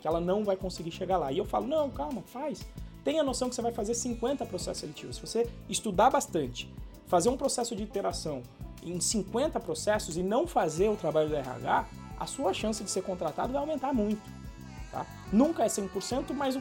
[0.00, 1.30] que ela não vai conseguir chegar lá.
[1.30, 2.64] E eu falo, não, calma, faz
[3.04, 5.16] tenha noção que você vai fazer 50 processos seletivos.
[5.16, 6.72] Se você estudar bastante,
[7.06, 8.42] fazer um processo de iteração
[8.82, 11.86] em 50 processos e não fazer o trabalho do RH,
[12.18, 14.22] a sua chance de ser contratado vai aumentar muito.
[14.90, 15.06] Tá?
[15.32, 16.60] Nunca é 100%, mas o,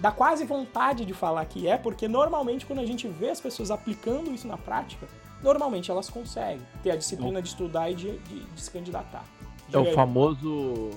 [0.00, 3.70] dá quase vontade de falar que é, porque normalmente quando a gente vê as pessoas
[3.70, 5.06] aplicando isso na prática,
[5.42, 9.24] normalmente elas conseguem ter a disciplina de estudar e de, de, de se candidatar.
[9.72, 10.90] É o famoso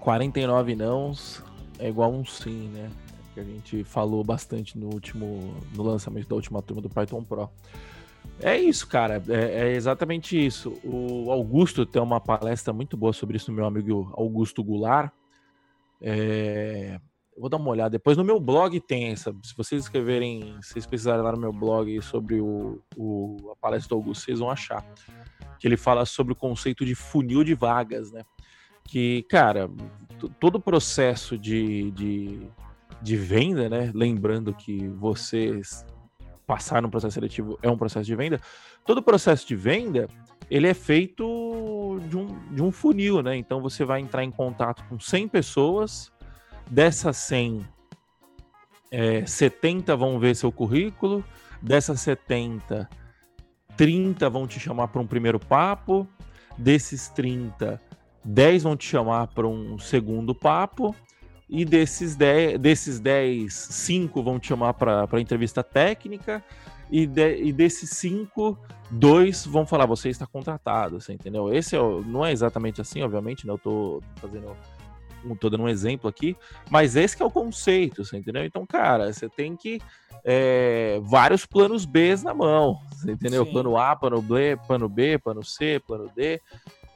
[0.00, 1.42] 49 nãos
[1.78, 2.90] é igual um sim, né?
[3.34, 7.50] que a gente falou bastante no último no lançamento da última turma do Python Pro.
[8.40, 9.22] É isso, cara.
[9.28, 10.78] É, é, exatamente isso.
[10.82, 15.12] O Augusto tem uma palestra muito boa sobre isso, meu amigo Augusto Goulart.
[16.00, 16.98] É,
[17.38, 17.90] vou dar uma olhada.
[17.90, 19.34] Depois no meu blog tem essa.
[19.42, 23.90] Se vocês escreverem, se vocês precisarem lá no meu blog sobre o, o, a palestra
[23.90, 24.84] do Augusto, vocês vão achar.
[25.58, 28.22] Que ele fala sobre o conceito de funil de vagas, né?
[28.84, 29.70] Que, cara,
[30.38, 32.50] todo o processo de, de
[33.04, 33.92] de venda, né?
[33.94, 35.84] Lembrando que vocês
[36.46, 38.40] passar no processo seletivo é um processo de venda.
[38.84, 40.08] Todo processo de venda
[40.50, 43.36] ele é feito de um, de um funil, né?
[43.36, 46.10] Então você vai entrar em contato com 100 pessoas,
[46.70, 47.66] dessas 100,
[48.90, 51.24] é, 70 vão ver seu currículo,
[51.60, 52.88] dessas 70,
[53.76, 56.06] 30 vão te chamar para um primeiro papo,
[56.56, 57.80] desses 30,
[58.24, 60.94] 10 vão te chamar para um segundo papo,
[61.48, 66.42] e desses 10, desses 10 5 vão te chamar para entrevista técnica,
[66.90, 68.58] e, de, e desses 5,
[68.90, 71.52] dois vão falar, você está contratado, você entendeu?
[71.52, 73.52] Esse é não é exatamente assim, obviamente, né?
[73.52, 74.56] Eu tô fazendo
[75.40, 76.36] tô dando um exemplo aqui,
[76.70, 78.44] mas esse é o conceito, você entendeu?
[78.44, 79.80] Então, cara, você tem que
[80.24, 83.44] é, vários planos B na mão, você entendeu?
[83.44, 83.52] Sim.
[83.52, 86.40] Plano A, plano B, plano B, plano C, plano D,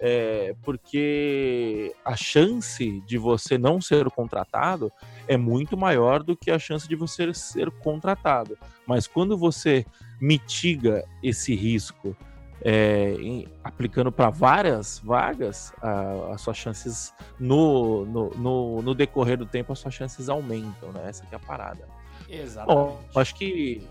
[0.01, 4.93] é, porque a chance de você não ser contratado
[5.27, 8.57] é muito maior do que a chance de você ser contratado.
[8.87, 9.85] Mas quando você
[10.21, 12.17] mitiga esse risco
[12.63, 19.37] é, em, aplicando para várias vagas, a, as suas chances no, no, no, no, decorrer
[19.37, 21.03] do tempo, as suas chances aumentam, né?
[21.09, 21.89] Essa é a parada.
[22.29, 22.77] Exatamente.
[22.77, 23.87] Bom, acho que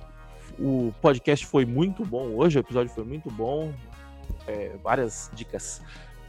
[0.59, 3.72] o podcast foi muito bom hoje, o episódio foi muito bom
[4.47, 5.82] é, várias dicas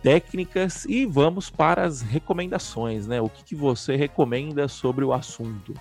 [0.03, 3.21] técnicas e vamos para as recomendações, né?
[3.21, 5.75] O que, que você recomenda sobre o assunto?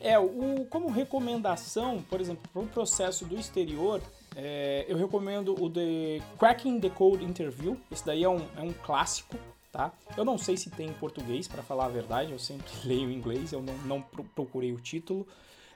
[0.00, 4.02] É, o, como recomendação, por exemplo, para um processo do exterior,
[4.36, 7.76] é, eu recomendo o The Cracking the Code Interview.
[7.90, 9.36] Esse daí é um, é um clássico,
[9.70, 9.92] tá?
[10.16, 13.14] Eu não sei se tem em português, para falar a verdade, eu sempre leio em
[13.14, 14.02] inglês, eu não, não
[14.34, 15.26] procurei o título.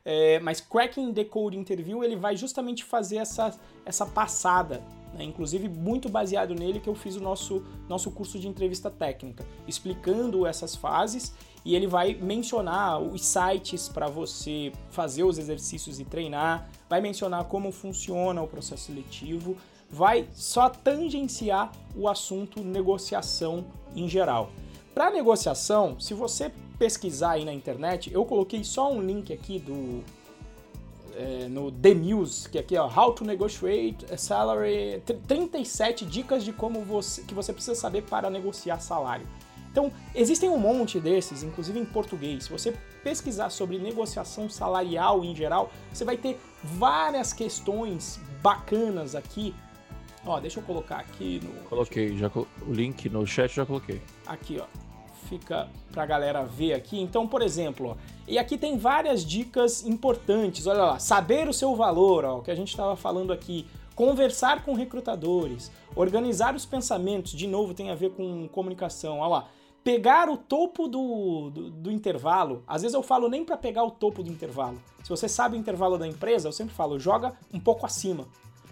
[0.04, 4.82] É, mas Cracking the Code Interview ele vai justamente fazer essa, essa passada,
[5.12, 5.22] né?
[5.22, 10.46] inclusive muito baseado nele que eu fiz o nosso, nosso curso de entrevista técnica, explicando
[10.46, 11.34] essas fases
[11.64, 17.44] e ele vai mencionar os sites para você fazer os exercícios e treinar, vai mencionar
[17.44, 19.56] como funciona o processo seletivo,
[19.90, 23.64] vai só tangenciar o assunto negociação
[23.94, 24.50] em geral.
[24.94, 30.02] Para negociação, se você pesquisar aí na internet, eu coloquei só um link aqui do
[31.18, 36.82] é, no The News, que aqui ó, How to Negotiate Salary, 37 dicas de como
[36.82, 39.26] você que você precisa saber para negociar salário.
[39.70, 42.44] Então, existem um monte desses, inclusive em português.
[42.44, 49.54] Se você pesquisar sobre negociação salarial em geral, você vai ter várias questões bacanas aqui.
[50.26, 51.68] Ó, deixa eu colocar aqui no.
[51.68, 54.00] Coloquei, já o link no chat já coloquei.
[54.26, 54.88] Aqui, ó
[55.28, 56.98] fica para a galera ver aqui.
[56.98, 57.96] Então, por exemplo, ó,
[58.26, 60.66] e aqui tem várias dicas importantes.
[60.66, 63.66] Olha lá, saber o seu valor, ó, o que a gente estava falando aqui.
[63.94, 69.18] Conversar com recrutadores, organizar os pensamentos, de novo tem a ver com comunicação.
[69.18, 69.48] Olha lá,
[69.88, 73.90] pegar o topo do, do, do intervalo, às vezes eu falo nem para pegar o
[73.90, 74.78] topo do intervalo.
[75.02, 78.28] Se você sabe o intervalo da empresa, eu sempre falo, joga um pouco acima.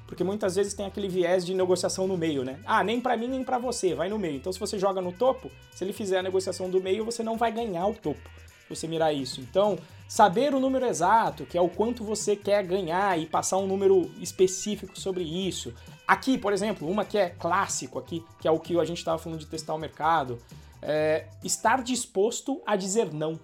[0.07, 2.61] Porque muitas vezes tem aquele viés de negociação no meio, né?
[2.67, 4.37] Ah, nem para mim nem para você, vai no meio.
[4.37, 7.39] Então se você joga no topo, se ele fizer a negociação do meio, você não
[7.39, 8.29] vai ganhar o topo.
[8.65, 9.41] Se você mirar isso.
[9.41, 13.67] Então, saber o número exato, que é o quanto você quer ganhar e passar um
[13.67, 15.73] número específico sobre isso.
[16.07, 19.17] Aqui, por exemplo, uma que é clássico aqui, que é o que a gente estava
[19.17, 20.39] falando de testar o mercado,
[20.83, 23.39] é estar disposto a dizer não.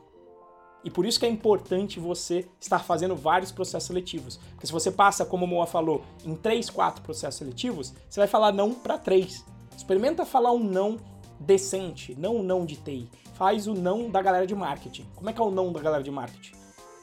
[0.84, 4.36] E por isso que é importante você estar fazendo vários processos seletivos.
[4.50, 8.26] Porque se você passa, como o Moa falou, em 3, 4 processos seletivos, você vai
[8.26, 9.44] falar não para 3.
[9.76, 10.98] Experimenta falar um não
[11.38, 13.08] decente, não um não de TI.
[13.34, 15.06] Faz o não da galera de marketing.
[15.14, 16.52] Como é que é o não da galera de marketing?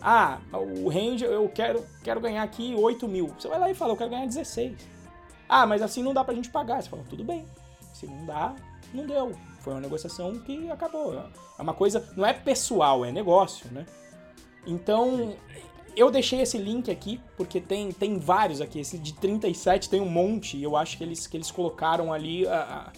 [0.01, 3.27] Ah, o range, eu quero, quero ganhar aqui 8 mil.
[3.37, 4.77] Você vai lá e fala, eu quero ganhar 16.
[5.47, 6.81] Ah, mas assim não dá pra gente pagar.
[6.81, 7.45] Você fala, tudo bem.
[7.93, 8.55] Se não dá,
[8.93, 9.33] não deu.
[9.59, 11.13] Foi uma negociação que acabou.
[11.57, 13.85] É uma coisa, não é pessoal, é negócio, né?
[14.65, 15.35] Então,
[15.95, 18.79] eu deixei esse link aqui, porque tem, tem vários aqui.
[18.79, 20.61] Esse de 37 tem um monte.
[20.61, 22.91] Eu acho que eles, que eles colocaram ali a,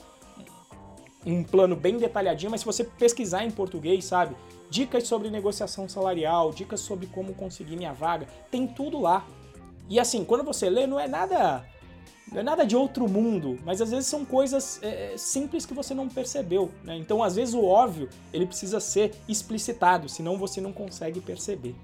[1.26, 4.36] a, um plano bem detalhadinho, mas se você pesquisar em português, sabe?
[4.70, 9.26] Dicas sobre negociação salarial, dicas sobre como conseguir minha vaga, tem tudo lá.
[9.90, 11.66] E assim, quando você lê, não é nada
[12.42, 16.08] nada de outro mundo, mas às vezes são coisas é, é, simples que você não
[16.08, 16.72] percebeu.
[16.84, 16.96] Né?
[16.96, 21.76] Então, às vezes, o óbvio ele precisa ser explicitado, senão você não consegue perceber.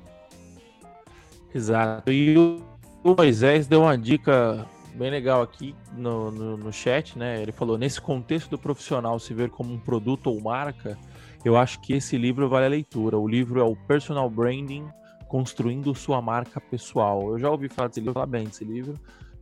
[1.54, 2.12] Exato.
[2.12, 2.62] E o
[3.04, 4.66] Moisés deu uma dica
[4.96, 7.42] bem legal aqui no, no, no chat, né?
[7.42, 10.98] Ele falou: nesse contexto do profissional se ver como um produto ou marca,
[11.44, 13.18] eu acho que esse livro vale a leitura.
[13.18, 14.88] O livro é o Personal Branding
[15.28, 17.32] Construindo Sua Marca Pessoal.
[17.32, 18.96] Eu já ouvi falar desse livro, falar bem desse livro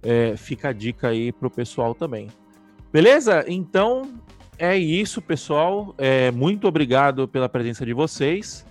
[0.06, 2.28] é, fica a dica aí pro pessoal também.
[2.94, 3.44] Beleza?
[3.48, 4.14] Então
[4.58, 5.94] é isso, pessoal.
[5.98, 8.66] É, muito obrigado pela presença de vocês.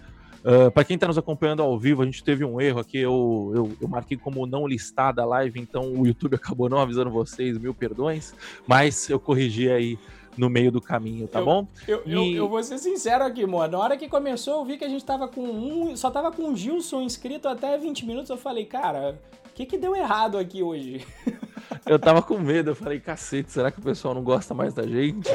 [0.45, 2.99] Uh, ah, para quem está nos acompanhando ao vivo, a gente teve um erro aqui.
[2.99, 7.11] Eu, eu, eu, marquei como não listada a live, então o YouTube acabou não avisando
[7.11, 8.35] vocês, mil perdões.
[8.67, 9.99] Mas eu corrigi aí
[10.37, 11.67] no meio do caminho, tá eu, bom?
[11.89, 12.35] Eu, e...
[12.35, 13.73] eu, vou ser sincero aqui, mano.
[13.73, 15.97] Na hora que começou, eu vi que a gente tava com um.
[15.97, 18.31] Só tava com o Gilson inscrito até 20 minutos.
[18.31, 19.19] Eu falei, cara,
[19.55, 21.07] que, que deu errado aqui hoje?
[21.87, 24.87] Eu tava com medo, eu falei, cacete, será que o pessoal não gosta mais da
[24.87, 25.29] gente?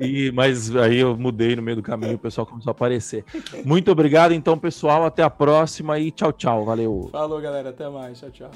[0.00, 3.24] E, mas aí eu mudei no meio do caminho, o pessoal começou a aparecer.
[3.64, 5.04] Muito obrigado, então, pessoal.
[5.04, 6.64] Até a próxima e tchau, tchau.
[6.64, 7.08] Valeu.
[7.12, 7.68] Falou, galera.
[7.68, 8.18] Até mais.
[8.18, 8.50] Tchau, tchau.